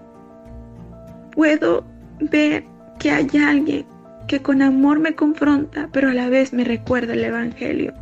puedo 1.32 1.84
ver 2.20 2.64
que 2.98 3.10
hay 3.10 3.28
alguien 3.44 3.86
que 4.26 4.40
con 4.40 4.62
amor 4.62 4.98
me 4.98 5.14
confronta, 5.14 5.88
pero 5.92 6.08
a 6.08 6.14
la 6.14 6.28
vez 6.28 6.52
me 6.52 6.64
recuerda 6.64 7.14
el 7.14 7.24
Evangelio. 7.24 7.92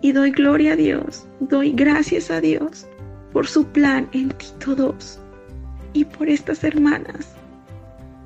Y 0.00 0.12
doy 0.12 0.30
gloria 0.30 0.72
a 0.72 0.76
Dios, 0.76 1.26
doy 1.40 1.72
gracias 1.72 2.30
a 2.30 2.40
Dios 2.40 2.86
por 3.32 3.46
su 3.46 3.66
plan 3.66 4.08
en 4.12 4.30
Tito 4.30 4.74
2 4.74 5.20
y 5.92 6.04
por 6.04 6.28
estas 6.28 6.64
hermanas 6.64 7.34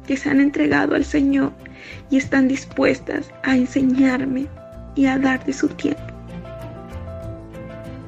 que 0.06 0.16
se 0.16 0.30
han 0.30 0.40
entregado 0.40 0.94
al 0.94 1.04
Señor 1.04 1.52
y 2.10 2.18
están 2.18 2.48
dispuestas 2.48 3.30
a 3.42 3.56
enseñarme 3.56 4.46
y 4.94 5.06
a 5.06 5.18
dar 5.18 5.44
de 5.44 5.52
su 5.52 5.68
tiempo. 5.68 6.02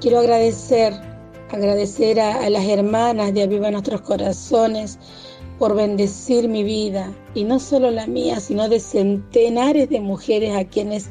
Quiero 0.01 0.19
agradecer, 0.21 0.93
agradecer 1.51 2.21
a, 2.21 2.49
las 2.51 2.65
hermanas 2.65 3.33
de 3.35 3.43
Aviva 3.43 3.71
Nuestros 3.71 4.03
Corazones 4.03 4.99
por 5.59 5.75
bendecir 5.75 6.49
mi 6.49 6.63
vida, 6.63 7.13
y 7.35 7.45
no 7.45 7.59
solo 7.59 7.91
la 7.91 8.07
mía, 8.07 8.41
sino 8.41 8.69
de 8.69 8.81
centenares 8.81 9.89
de 9.89 10.01
mujeres 10.01 10.55
a 10.55 10.65
quienes 10.65 11.09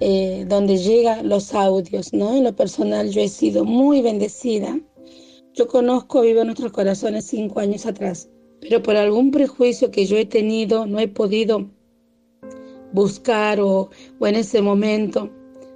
eh, 0.00 0.44
donde 0.48 0.76
llegan 0.76 1.28
los 1.28 1.54
audios, 1.54 2.12
¿no? 2.12 2.34
En 2.34 2.44
lo 2.44 2.54
personal 2.54 3.10
yo 3.10 3.20
he 3.20 3.28
sido 3.28 3.64
muy 3.64 4.02
bendecida. 4.02 4.78
Yo 5.52 5.68
conozco 5.68 6.18
Aviva 6.18 6.44
Nuestros 6.44 6.72
Corazones 6.72 7.26
cinco 7.26 7.60
años 7.60 7.86
atrás, 7.86 8.28
pero 8.60 8.82
por 8.82 8.96
algún 8.96 9.30
prejuicio 9.30 9.90
que 9.90 10.06
yo 10.06 10.16
he 10.16 10.24
tenido 10.24 10.86
no 10.86 10.98
he 10.98 11.08
podido 11.08 11.70
buscar 12.92 13.60
o, 13.60 13.90
o 14.18 14.26
en 14.26 14.36
ese 14.36 14.62
momento, 14.62 15.30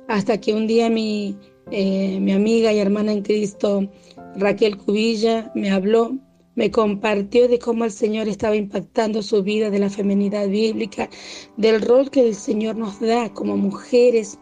hasta 0.09 0.41
que 0.41 0.55
un 0.55 0.67
día 0.67 0.89
mi, 0.91 1.37
eh, 1.71 2.19
mi 2.21 2.33
amiga 2.33 2.73
y 2.73 2.79
hermana 2.79 3.13
en 3.13 3.23
Cristo, 3.23 3.89
Raquel 4.37 4.77
Cubilla, 4.77 5.53
me 5.55 5.71
habló, 5.71 6.17
me 6.59 6.73
compartió 6.73 7.47
de 7.47 7.61
cómo 7.61 7.85
el 7.85 7.93
Señor 7.93 8.27
estaba 8.27 8.57
impactando 8.57 9.23
su 9.23 9.45
vida, 9.45 9.71
de 9.71 9.79
la 9.79 9.89
feminidad 9.89 10.49
bíblica, 10.49 11.09
del 11.57 11.81
rol 11.81 12.11
que 12.11 12.27
el 12.27 12.35
Señor 12.35 12.75
nos 12.75 12.99
da 12.99 13.33
como 13.33 13.57
mujeres. 13.57 14.41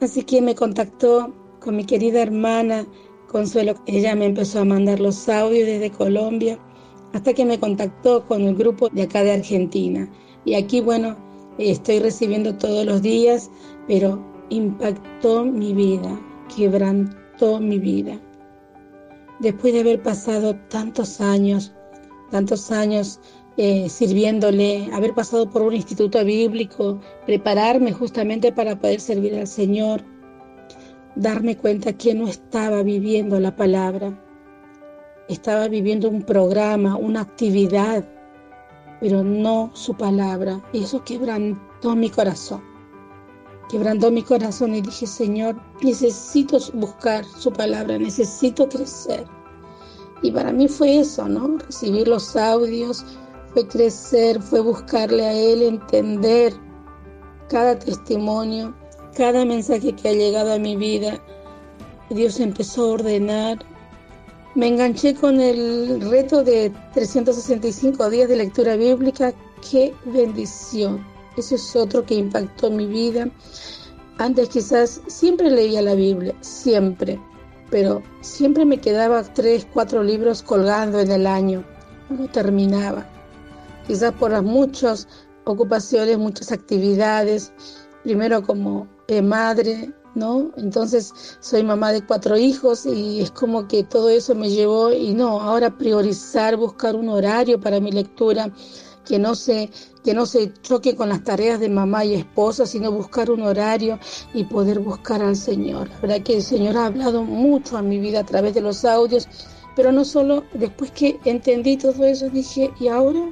Así 0.00 0.24
que 0.24 0.42
me 0.42 0.56
contactó 0.56 1.32
con 1.60 1.76
mi 1.76 1.84
querida 1.84 2.20
hermana 2.20 2.84
Consuelo. 3.28 3.76
Ella 3.86 4.16
me 4.16 4.26
empezó 4.26 4.58
a 4.58 4.64
mandar 4.64 4.98
los 4.98 5.28
audios 5.28 5.68
desde 5.68 5.92
Colombia, 5.92 6.58
hasta 7.12 7.32
que 7.32 7.44
me 7.44 7.60
contactó 7.60 8.26
con 8.26 8.42
el 8.42 8.56
grupo 8.56 8.88
de 8.88 9.02
acá 9.02 9.22
de 9.22 9.34
Argentina. 9.34 10.10
Y 10.44 10.54
aquí, 10.54 10.80
bueno, 10.80 11.16
estoy 11.58 12.00
recibiendo 12.00 12.56
todos 12.56 12.84
los 12.84 13.02
días, 13.02 13.52
pero 13.86 14.20
impactó 14.50 15.44
mi 15.44 15.74
vida, 15.74 16.20
quebrantó 16.56 17.60
mi 17.60 17.78
vida. 17.78 18.20
Después 19.40 19.72
de 19.72 19.80
haber 19.80 20.02
pasado 20.02 20.54
tantos 20.68 21.20
años, 21.20 21.72
tantos 22.30 22.70
años 22.70 23.20
eh, 23.56 23.88
sirviéndole, 23.88 24.88
haber 24.92 25.14
pasado 25.14 25.50
por 25.50 25.62
un 25.62 25.74
instituto 25.74 26.24
bíblico, 26.24 27.00
prepararme 27.26 27.92
justamente 27.92 28.52
para 28.52 28.78
poder 28.78 29.00
servir 29.00 29.34
al 29.34 29.46
Señor, 29.46 30.02
darme 31.16 31.56
cuenta 31.56 31.92
que 31.92 32.14
no 32.14 32.28
estaba 32.28 32.82
viviendo 32.82 33.38
la 33.40 33.54
palabra, 33.54 34.20
estaba 35.28 35.68
viviendo 35.68 36.08
un 36.08 36.22
programa, 36.22 36.96
una 36.96 37.22
actividad, 37.22 38.04
pero 39.00 39.22
no 39.22 39.70
su 39.74 39.94
palabra. 39.96 40.62
Y 40.72 40.84
eso 40.84 41.04
quebrantó 41.04 41.94
mi 41.96 42.10
corazón 42.10 42.73
quebrantó 43.68 44.10
mi 44.10 44.22
corazón 44.22 44.74
y 44.74 44.80
dije, 44.80 45.06
Señor, 45.06 45.56
necesito 45.82 46.58
buscar 46.74 47.24
su 47.24 47.52
palabra, 47.52 47.98
necesito 47.98 48.68
crecer. 48.68 49.24
Y 50.22 50.30
para 50.30 50.52
mí 50.52 50.68
fue 50.68 51.00
eso, 51.00 51.28
¿no? 51.28 51.58
Recibir 51.58 52.08
los 52.08 52.34
audios, 52.36 53.04
fue 53.52 53.66
crecer, 53.68 54.40
fue 54.40 54.60
buscarle 54.60 55.24
a 55.24 55.32
Él, 55.32 55.62
entender 55.62 56.54
cada 57.48 57.78
testimonio, 57.78 58.74
cada 59.16 59.44
mensaje 59.44 59.92
que 59.92 60.08
ha 60.08 60.12
llegado 60.12 60.54
a 60.54 60.58
mi 60.58 60.76
vida. 60.76 61.20
Dios 62.10 62.40
empezó 62.40 62.84
a 62.84 62.92
ordenar. 62.94 63.58
Me 64.54 64.68
enganché 64.68 65.14
con 65.14 65.40
el 65.40 66.00
reto 66.10 66.42
de 66.42 66.72
365 66.94 68.08
días 68.10 68.28
de 68.28 68.36
lectura 68.36 68.76
bíblica. 68.76 69.32
¡Qué 69.68 69.92
bendición! 70.04 71.13
Ese 71.36 71.56
es 71.56 71.74
otro 71.76 72.04
que 72.04 72.14
impactó 72.14 72.70
mi 72.70 72.86
vida. 72.86 73.28
Antes 74.18 74.48
quizás 74.48 75.00
siempre 75.08 75.50
leía 75.50 75.82
la 75.82 75.94
Biblia, 75.94 76.34
siempre, 76.40 77.20
pero 77.70 78.02
siempre 78.20 78.64
me 78.64 78.78
quedaba 78.78 79.22
tres, 79.22 79.66
cuatro 79.72 80.02
libros 80.02 80.42
colgando 80.42 81.00
en 81.00 81.10
el 81.10 81.26
año. 81.26 81.64
No 82.08 82.28
terminaba. 82.28 83.06
Quizás 83.86 84.12
por 84.12 84.30
las 84.30 84.44
muchas 84.44 85.08
ocupaciones, 85.44 86.18
muchas 86.18 86.52
actividades. 86.52 87.52
Primero 88.04 88.42
como 88.42 88.86
eh, 89.08 89.22
madre, 89.22 89.92
¿no? 90.14 90.52
Entonces 90.56 91.12
soy 91.40 91.64
mamá 91.64 91.92
de 91.92 92.04
cuatro 92.06 92.36
hijos 92.36 92.86
y 92.86 93.20
es 93.20 93.30
como 93.30 93.66
que 93.66 93.82
todo 93.82 94.10
eso 94.10 94.34
me 94.34 94.50
llevó 94.50 94.92
y 94.92 95.12
no, 95.14 95.40
ahora 95.40 95.76
priorizar, 95.76 96.56
buscar 96.56 96.94
un 96.94 97.08
horario 97.08 97.60
para 97.60 97.80
mi 97.80 97.90
lectura 97.90 98.52
que 99.04 99.18
no 99.18 99.34
se 99.34 99.70
que 100.04 100.12
no 100.12 100.26
se 100.26 100.52
choque 100.62 100.94
con 100.94 101.08
las 101.08 101.24
tareas 101.24 101.60
de 101.60 101.70
mamá 101.70 102.04
y 102.04 102.14
esposa, 102.14 102.66
sino 102.66 102.92
buscar 102.92 103.30
un 103.30 103.40
horario 103.42 103.98
y 104.34 104.44
poder 104.44 104.80
buscar 104.80 105.22
al 105.22 105.34
Señor. 105.34 105.88
La 105.88 106.00
verdad 106.00 106.22
que 106.22 106.36
el 106.36 106.42
Señor 106.42 106.76
ha 106.76 106.86
hablado 106.86 107.22
mucho 107.22 107.78
a 107.78 107.82
mi 107.82 107.98
vida 107.98 108.20
a 108.20 108.26
través 108.26 108.52
de 108.52 108.60
los 108.60 108.84
audios, 108.84 109.26
pero 109.74 109.92
no 109.92 110.04
solo 110.04 110.44
después 110.52 110.90
que 110.90 111.18
entendí 111.24 111.78
todo 111.78 112.04
eso, 112.04 112.28
dije, 112.28 112.70
¿y 112.78 112.88
ahora? 112.88 113.30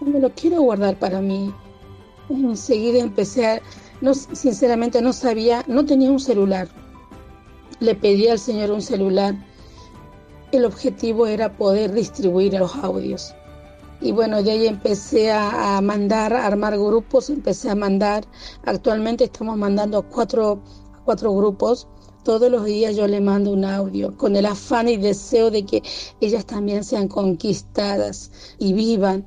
Me 0.00 0.20
lo 0.20 0.30
quiero 0.30 0.62
guardar 0.62 0.96
para 0.96 1.20
mí. 1.20 1.52
Enseguida 2.28 3.00
empecé 3.00 3.46
a, 3.46 3.62
no, 4.00 4.14
sinceramente 4.14 5.02
no 5.02 5.12
sabía, 5.12 5.64
no 5.66 5.84
tenía 5.84 6.10
un 6.10 6.20
celular. 6.20 6.68
Le 7.80 7.96
pedí 7.96 8.28
al 8.28 8.38
Señor 8.38 8.70
un 8.70 8.82
celular. 8.82 9.34
El 10.52 10.64
objetivo 10.64 11.26
era 11.26 11.56
poder 11.56 11.92
distribuir 11.92 12.54
los 12.54 12.76
audios. 12.76 13.34
Y 14.00 14.12
bueno, 14.12 14.42
de 14.42 14.50
ahí 14.50 14.66
empecé 14.66 15.30
a, 15.32 15.80
mandar, 15.82 16.34
a 16.34 16.46
armar 16.46 16.78
grupos, 16.78 17.30
empecé 17.30 17.70
a 17.70 17.74
mandar. 17.74 18.24
Actualmente 18.64 19.24
estamos 19.24 19.56
mandando 19.56 19.98
a 19.98 20.02
cuatro, 20.02 20.62
cuatro 21.04 21.34
grupos. 21.34 21.88
Todos 22.22 22.50
los 22.50 22.64
días 22.64 22.96
yo 22.96 23.06
le 23.06 23.20
mando 23.20 23.52
un 23.52 23.64
audio 23.64 24.16
con 24.16 24.36
el 24.36 24.46
afán 24.46 24.88
y 24.88 24.96
deseo 24.96 25.50
de 25.50 25.64
que 25.64 25.82
ellas 26.20 26.44
también 26.44 26.84
sean 26.84 27.08
conquistadas 27.08 28.30
y 28.58 28.72
vivan 28.72 29.26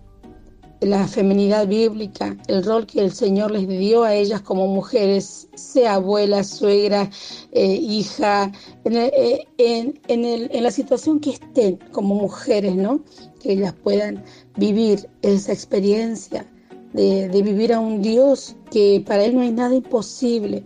la 0.81 1.07
feminidad 1.07 1.67
bíblica, 1.67 2.37
el 2.47 2.63
rol 2.63 2.85
que 2.85 3.01
el 3.01 3.11
Señor 3.11 3.51
les 3.51 3.67
dio 3.67 4.03
a 4.03 4.13
ellas 4.15 4.41
como 4.41 4.67
mujeres, 4.67 5.47
sea 5.55 5.95
abuela, 5.95 6.43
suegra, 6.43 7.09
eh, 7.51 7.65
hija, 7.65 8.51
en, 8.85 8.95
eh, 8.95 9.45
en, 9.57 9.99
en, 10.07 10.63
la 10.63 10.71
situación 10.71 11.19
que 11.19 11.31
estén 11.31 11.77
como 11.91 12.15
mujeres, 12.15 12.75
¿no? 12.75 13.01
Que 13.41 13.53
ellas 13.53 13.73
puedan 13.83 14.23
vivir 14.59 15.09
esa 15.21 15.51
experiencia 15.51 16.45
de, 16.93 17.41
vivir 17.41 17.73
a 17.73 17.79
un 17.79 18.01
Dios 18.01 18.55
que 18.71 19.03
para 19.05 19.23
Él 19.23 19.35
no 19.35 19.41
hay 19.41 19.51
nada 19.51 19.73
imposible. 19.73 20.63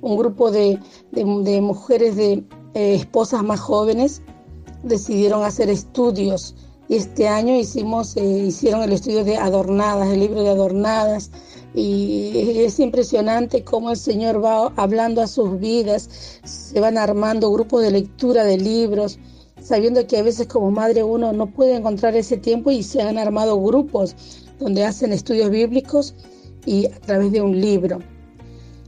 Un 0.00 0.16
grupo 0.16 0.50
de, 0.50 0.78
mujeres, 1.62 2.16
de 2.16 2.44
eh, 2.74 2.94
esposas 2.94 3.42
más 3.42 3.60
jóvenes, 3.60 4.20
decidieron 4.82 5.42
hacer 5.44 5.70
estudios 5.70 6.54
y 6.88 6.96
este 6.96 7.26
año 7.28 7.56
hicimos, 7.56 8.16
eh, 8.16 8.44
hicieron 8.46 8.82
el 8.82 8.92
estudio 8.92 9.24
de 9.24 9.38
Adornadas, 9.38 10.10
el 10.10 10.20
libro 10.20 10.42
de 10.42 10.50
Adornadas, 10.50 11.30
y 11.74 12.58
es 12.58 12.78
impresionante 12.78 13.64
cómo 13.64 13.90
el 13.90 13.96
Señor 13.96 14.44
va 14.44 14.72
hablando 14.76 15.22
a 15.22 15.26
sus 15.26 15.58
vidas, 15.58 16.40
se 16.44 16.78
van 16.78 16.98
armando 16.98 17.50
grupos 17.50 17.82
de 17.82 17.90
lectura 17.90 18.44
de 18.44 18.58
libros, 18.58 19.18
sabiendo 19.64 20.06
que 20.06 20.18
a 20.18 20.22
veces 20.22 20.46
como 20.46 20.70
madre 20.70 21.02
uno 21.02 21.32
no 21.32 21.46
puede 21.46 21.74
encontrar 21.74 22.14
ese 22.14 22.36
tiempo 22.36 22.70
y 22.70 22.82
se 22.82 23.02
han 23.02 23.18
armado 23.18 23.60
grupos 23.60 24.14
donde 24.60 24.84
hacen 24.84 25.12
estudios 25.12 25.50
bíblicos 25.50 26.14
y 26.66 26.86
a 26.86 27.00
través 27.00 27.32
de 27.32 27.40
un 27.40 27.60
libro. 27.60 27.98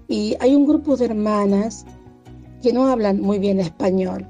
Y 0.07 0.37
hay 0.39 0.55
un 0.55 0.67
grupo 0.67 0.97
de 0.97 1.07
hermanas 1.07 1.85
que 2.63 2.73
no 2.73 2.87
hablan 2.87 3.21
muy 3.21 3.39
bien 3.39 3.59
español 3.59 4.27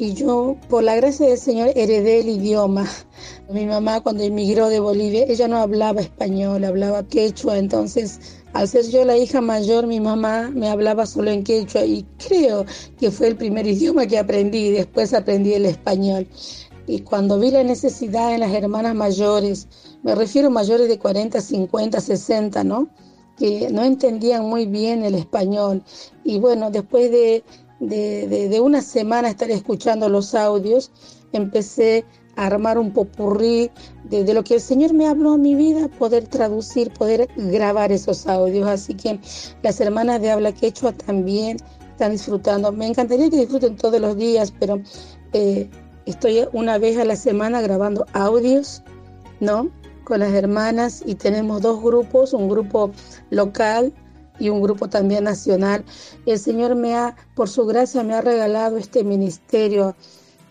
y 0.00 0.14
yo, 0.14 0.56
por 0.70 0.82
la 0.82 0.96
gracia 0.96 1.26
del 1.28 1.36
Señor, 1.36 1.72
heredé 1.76 2.20
el 2.20 2.30
idioma. 2.30 2.88
Mi 3.50 3.66
mamá 3.66 4.00
cuando 4.00 4.22
emigró 4.22 4.70
de 4.70 4.80
Bolivia, 4.80 5.26
ella 5.28 5.46
no 5.46 5.58
hablaba 5.58 6.00
español, 6.00 6.64
hablaba 6.64 7.06
quechua, 7.06 7.58
entonces 7.58 8.39
al 8.52 8.68
ser 8.68 8.86
yo 8.86 9.04
la 9.04 9.16
hija 9.16 9.40
mayor, 9.40 9.86
mi 9.86 10.00
mamá 10.00 10.50
me 10.52 10.68
hablaba 10.68 11.06
solo 11.06 11.30
en 11.30 11.44
quechua 11.44 11.84
y 11.84 12.04
creo 12.18 12.66
que 12.98 13.10
fue 13.10 13.28
el 13.28 13.36
primer 13.36 13.66
idioma 13.66 14.06
que 14.06 14.18
aprendí 14.18 14.70
después 14.70 15.14
aprendí 15.14 15.54
el 15.54 15.66
español. 15.66 16.26
Y 16.86 17.00
cuando 17.00 17.38
vi 17.38 17.50
la 17.50 17.62
necesidad 17.62 18.34
en 18.34 18.40
las 18.40 18.52
hermanas 18.52 18.94
mayores, 18.94 19.68
me 20.02 20.14
refiero 20.14 20.48
a 20.48 20.50
mayores 20.50 20.88
de 20.88 20.98
40, 20.98 21.40
50, 21.40 22.00
60, 22.00 22.64
¿no? 22.64 22.88
Que 23.38 23.70
no 23.70 23.84
entendían 23.84 24.44
muy 24.44 24.66
bien 24.66 25.04
el 25.04 25.14
español. 25.14 25.82
Y 26.24 26.40
bueno, 26.40 26.70
después 26.70 27.10
de 27.10 27.44
de, 27.80 28.60
una 28.62 28.82
semana 28.82 29.28
estar 29.28 29.50
escuchando 29.50 30.08
los 30.08 30.34
audios, 30.34 30.90
empecé 31.32 32.04
armar 32.36 32.78
un 32.78 32.92
popurrí 32.92 33.70
de, 34.04 34.32
lo 34.32 34.42
que 34.44 34.54
el 34.54 34.60
Señor 34.60 34.92
me 34.92 35.06
habló 35.06 35.32
a 35.32 35.38
mi 35.38 35.54
vida, 35.54 35.88
poder 35.88 36.26
traducir, 36.26 36.92
poder 36.92 37.28
grabar 37.36 37.92
esos 37.92 38.26
audios. 38.26 38.66
Así 38.68 38.94
que 38.94 39.20
las 39.62 39.80
hermanas 39.80 40.20
de 40.20 40.30
habla 40.30 40.52
quechua 40.52 40.92
también 40.92 41.58
están 41.90 42.12
disfrutando. 42.12 42.72
Me 42.72 42.86
encantaría 42.86 43.30
que 43.30 43.36
disfruten 43.36 43.76
todos 43.76 44.00
los 44.00 44.16
días, 44.16 44.52
pero 44.58 44.80
eh, 45.32 45.68
estoy 46.06 46.46
una 46.52 46.78
vez 46.78 46.98
a 46.98 47.04
la 47.04 47.16
semana 47.16 47.60
grabando 47.60 48.06
audios, 48.12 48.82
¿no? 49.40 49.70
Con 50.04 50.20
las 50.20 50.32
hermanas 50.32 51.02
y 51.04 51.14
tenemos 51.14 51.62
dos 51.62 51.82
grupos, 51.82 52.32
un 52.32 52.48
grupo 52.48 52.90
local 53.30 53.92
y 54.40 54.48
un 54.48 54.62
grupo 54.62 54.88
también 54.88 55.24
nacional. 55.24 55.84
El 56.26 56.38
Señor 56.38 56.74
me 56.74 56.96
ha, 56.96 57.14
por 57.34 57.48
su 57.48 57.66
gracia, 57.66 58.02
me 58.02 58.14
ha 58.14 58.22
regalado 58.22 58.76
este 58.76 59.04
ministerio 59.04 59.94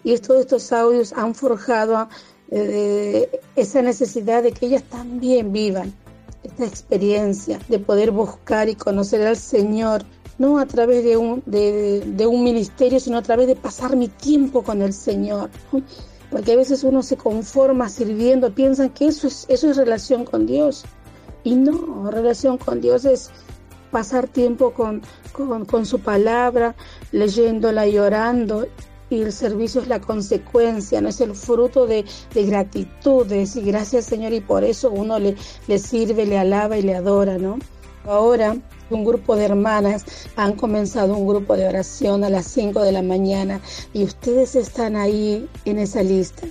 y 0.03 0.17
todos 0.17 0.41
estos 0.41 0.71
audios 0.71 1.13
han 1.13 1.35
forjado 1.35 2.09
eh, 2.51 3.41
esa 3.55 3.81
necesidad 3.81 4.43
de 4.43 4.51
que 4.51 4.67
ellas 4.67 4.83
también 4.83 5.51
vivan 5.51 5.93
esta 6.43 6.65
experiencia 6.65 7.59
de 7.67 7.79
poder 7.79 8.11
buscar 8.11 8.69
y 8.69 8.75
conocer 8.75 9.25
al 9.27 9.37
Señor, 9.37 10.03
no 10.37 10.57
a 10.57 10.65
través 10.65 11.03
de 11.03 11.17
un, 11.17 11.43
de, 11.45 12.27
un 12.27 12.43
ministerio, 12.43 12.99
sino 12.99 13.17
a 13.17 13.21
través 13.21 13.47
de 13.47 13.55
pasar 13.55 13.95
mi 13.95 14.07
tiempo 14.07 14.63
con 14.63 14.81
el 14.81 14.93
Señor. 14.93 15.49
Porque 16.31 16.53
a 16.53 16.55
veces 16.55 16.83
uno 16.83 17.03
se 17.03 17.17
conforma 17.17 17.89
sirviendo, 17.89 18.53
piensan 18.53 18.91
que 18.91 19.07
eso 19.07 19.27
es, 19.27 19.45
eso 19.49 19.69
es 19.69 19.77
relación 19.77 20.25
con 20.25 20.45
Dios. 20.45 20.85
Y 21.43 21.55
no, 21.55 22.09
relación 22.09 22.57
con 22.57 22.81
Dios 22.81 23.03
es 23.05 23.31
pasar 23.91 24.27
tiempo 24.27 24.71
con, 24.71 25.01
con, 25.33 25.85
su 25.85 25.99
palabra, 25.99 26.75
leyéndola 27.11 27.87
y 27.87 27.97
orando. 27.97 28.67
Y 29.09 29.21
el 29.21 29.31
servicio 29.31 29.81
es 29.81 29.87
la 29.87 29.99
consecuencia, 29.99 31.01
no 31.01 31.09
es 31.09 31.19
el 31.21 31.35
fruto 31.35 31.87
de, 31.87 32.05
gratitud, 32.33 33.25
de 33.25 33.39
decir 33.39 33.65
gracias 33.65 34.05
Señor 34.05 34.33
y 34.33 34.41
por 34.41 34.63
eso 34.63 34.91
uno 34.91 35.17
le, 35.19 35.35
le 35.67 35.79
sirve, 35.79 36.25
le 36.25 36.37
alaba 36.37 36.77
y 36.77 36.83
le 36.83 36.95
adora, 36.95 37.37
¿no? 37.37 37.57
Ahora 38.05 38.55
un 38.89 39.05
grupo 39.05 39.35
de 39.35 39.45
hermanas 39.45 40.05
han 40.35 40.53
comenzado 40.53 41.15
un 41.15 41.27
grupo 41.27 41.55
de 41.55 41.67
oración 41.67 42.23
a 42.23 42.29
las 42.29 42.47
5 42.47 42.81
de 42.81 42.91
la 42.91 43.01
mañana 43.01 43.61
y 43.93 44.03
ustedes 44.03 44.55
están 44.55 44.95
ahí 44.95 45.47
en 45.65 45.79
esa 45.79 46.01
lista 46.01 46.47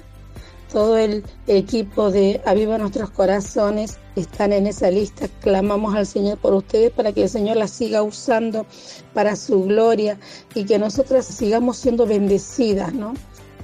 todo 0.69 0.99
el 0.99 1.25
equipo 1.47 2.11
de 2.11 2.41
Aviva 2.45 2.79
Nuestros 2.79 3.11
Corazones 3.11 3.99
están 4.17 4.53
en 4.53 4.67
esa 4.67 4.91
lista. 4.91 5.29
Clamamos 5.41 5.95
al 5.95 6.07
Señor 6.07 6.39
por 6.39 6.55
ustedes 6.55 6.91
para 6.91 7.13
que 7.13 7.25
el 7.25 7.29
Señor 7.29 7.57
las 7.57 7.71
siga 7.71 8.03
usando 8.03 8.67
para 9.15 9.37
su 9.37 9.65
gloria 9.65 10.19
y 10.55 10.65
que 10.65 10.79
nosotras 10.79 11.27
sigamos 11.27 11.79
siendo 11.79 12.07
bendecidas, 12.07 12.93
¿no? 12.93 13.15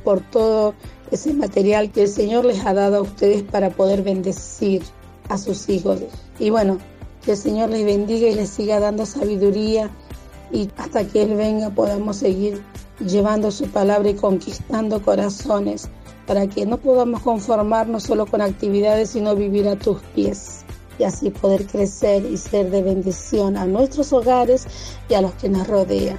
Por 0.02 0.20
todo 0.20 0.74
ese 1.10 1.32
material 1.34 1.90
que 1.92 2.02
el 2.02 2.08
Señor 2.08 2.44
les 2.44 2.64
ha 2.64 2.74
dado 2.74 2.96
a 2.96 3.02
ustedes 3.02 3.42
para 3.42 3.70
poder 3.70 4.02
bendecir 4.02 4.82
a 5.28 5.38
sus 5.38 5.68
hijos. 5.68 6.00
Y 6.38 6.50
bueno, 6.50 6.78
que 7.24 7.32
el 7.32 7.36
Señor 7.36 7.70
les 7.70 7.84
bendiga 7.84 8.28
y 8.28 8.34
les 8.34 8.50
siga 8.50 8.80
dando 8.80 9.06
sabiduría 9.06 9.90
y 10.52 10.68
hasta 10.76 11.04
que 11.04 11.22
Él 11.22 11.34
venga 11.36 11.70
podamos 11.70 12.16
seguir 12.16 12.62
llevando 13.00 13.50
su 13.50 13.66
palabra 13.68 14.10
y 14.10 14.14
conquistando 14.14 15.02
corazones 15.02 15.88
para 16.26 16.46
que 16.46 16.66
no 16.66 16.78
podamos 16.78 17.20
conformarnos 17.22 18.02
solo 18.02 18.26
con 18.26 18.40
actividades, 18.40 19.10
sino 19.10 19.34
vivir 19.34 19.68
a 19.68 19.76
tus 19.76 20.00
pies 20.14 20.64
y 20.98 21.04
así 21.04 21.30
poder 21.30 21.66
crecer 21.66 22.24
y 22.24 22.36
ser 22.36 22.70
de 22.70 22.82
bendición 22.82 23.56
a 23.56 23.66
nuestros 23.66 24.12
hogares 24.12 24.66
y 25.08 25.14
a 25.14 25.20
los 25.20 25.32
que 25.34 25.48
nos 25.48 25.66
rodean. 25.66 26.18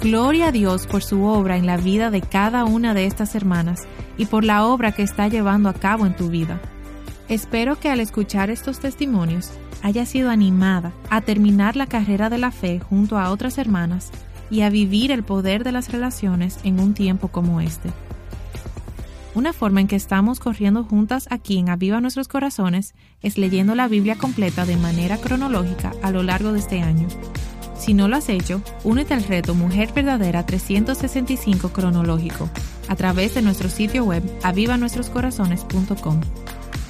Gloria 0.00 0.48
a 0.48 0.52
Dios 0.52 0.86
por 0.86 1.02
su 1.02 1.24
obra 1.24 1.56
en 1.56 1.66
la 1.66 1.76
vida 1.76 2.10
de 2.10 2.20
cada 2.20 2.64
una 2.64 2.94
de 2.94 3.06
estas 3.06 3.34
hermanas 3.34 3.82
y 4.16 4.26
por 4.26 4.44
la 4.44 4.64
obra 4.64 4.92
que 4.92 5.02
está 5.02 5.28
llevando 5.28 5.68
a 5.68 5.74
cabo 5.74 6.06
en 6.06 6.14
tu 6.14 6.28
vida. 6.28 6.60
Espero 7.28 7.78
que 7.78 7.90
al 7.90 8.00
escuchar 8.00 8.48
estos 8.48 8.78
testimonios 8.78 9.50
haya 9.82 10.06
sido 10.06 10.30
animada 10.30 10.92
a 11.10 11.20
terminar 11.20 11.76
la 11.76 11.86
carrera 11.86 12.30
de 12.30 12.38
la 12.38 12.52
fe 12.52 12.80
junto 12.80 13.18
a 13.18 13.30
otras 13.30 13.58
hermanas 13.58 14.10
y 14.50 14.62
a 14.62 14.70
vivir 14.70 15.10
el 15.10 15.22
poder 15.22 15.64
de 15.64 15.72
las 15.72 15.92
relaciones 15.92 16.58
en 16.64 16.80
un 16.80 16.94
tiempo 16.94 17.28
como 17.28 17.60
este. 17.60 17.90
Una 19.34 19.52
forma 19.52 19.80
en 19.80 19.86
que 19.86 19.96
estamos 19.96 20.40
corriendo 20.40 20.84
juntas 20.84 21.28
aquí 21.30 21.58
en 21.58 21.68
Aviva 21.68 22.00
Nuestros 22.00 22.28
Corazones 22.28 22.94
es 23.22 23.38
leyendo 23.38 23.74
la 23.74 23.86
Biblia 23.86 24.16
completa 24.16 24.64
de 24.64 24.76
manera 24.76 25.18
cronológica 25.18 25.92
a 26.02 26.10
lo 26.10 26.22
largo 26.22 26.52
de 26.52 26.58
este 26.58 26.80
año. 26.80 27.06
Si 27.78 27.94
no 27.94 28.08
lo 28.08 28.16
has 28.16 28.28
hecho, 28.28 28.62
únete 28.82 29.14
al 29.14 29.22
reto 29.22 29.54
Mujer 29.54 29.92
Verdadera 29.94 30.44
365 30.44 31.68
cronológico 31.68 32.50
a 32.88 32.96
través 32.96 33.34
de 33.34 33.42
nuestro 33.42 33.68
sitio 33.68 34.04
web 34.04 34.22
avivanuestroscorazones.com. 34.42 36.20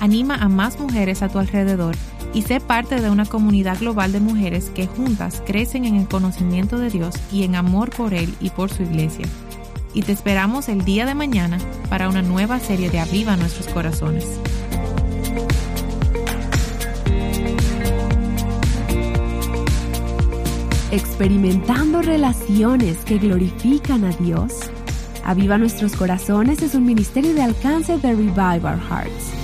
Anima 0.00 0.36
a 0.36 0.48
más 0.48 0.80
mujeres 0.80 1.22
a 1.22 1.28
tu 1.28 1.38
alrededor 1.38 1.96
y 2.34 2.42
sé 2.42 2.60
parte 2.60 3.00
de 3.00 3.10
una 3.10 3.24
comunidad 3.26 3.78
global 3.78 4.12
de 4.12 4.20
mujeres 4.20 4.70
que 4.74 4.86
juntas 4.86 5.42
crecen 5.46 5.84
en 5.84 5.96
el 5.96 6.08
conocimiento 6.08 6.78
de 6.78 6.90
Dios 6.90 7.14
y 7.32 7.44
en 7.44 7.54
amor 7.54 7.90
por 7.90 8.14
Él 8.14 8.34
y 8.40 8.50
por 8.50 8.70
su 8.70 8.82
iglesia. 8.82 9.26
Y 9.94 10.02
te 10.02 10.12
esperamos 10.12 10.68
el 10.68 10.84
día 10.84 11.06
de 11.06 11.14
mañana 11.14 11.58
para 11.88 12.08
una 12.08 12.22
nueva 12.22 12.60
serie 12.60 12.90
de 12.90 13.00
Aviva 13.00 13.36
Nuestros 13.36 13.66
Corazones. 13.68 14.26
Experimentando 20.90 22.00
relaciones 22.00 22.98
que 23.04 23.18
glorifican 23.18 24.04
a 24.04 24.10
Dios. 24.10 24.52
Aviva 25.24 25.58
Nuestros 25.58 25.94
Corazones 25.94 26.62
es 26.62 26.74
un 26.74 26.86
ministerio 26.86 27.34
de 27.34 27.42
alcance 27.42 27.98
de 27.98 28.14
Revive 28.14 28.64
Our 28.64 28.80
Hearts 28.88 29.37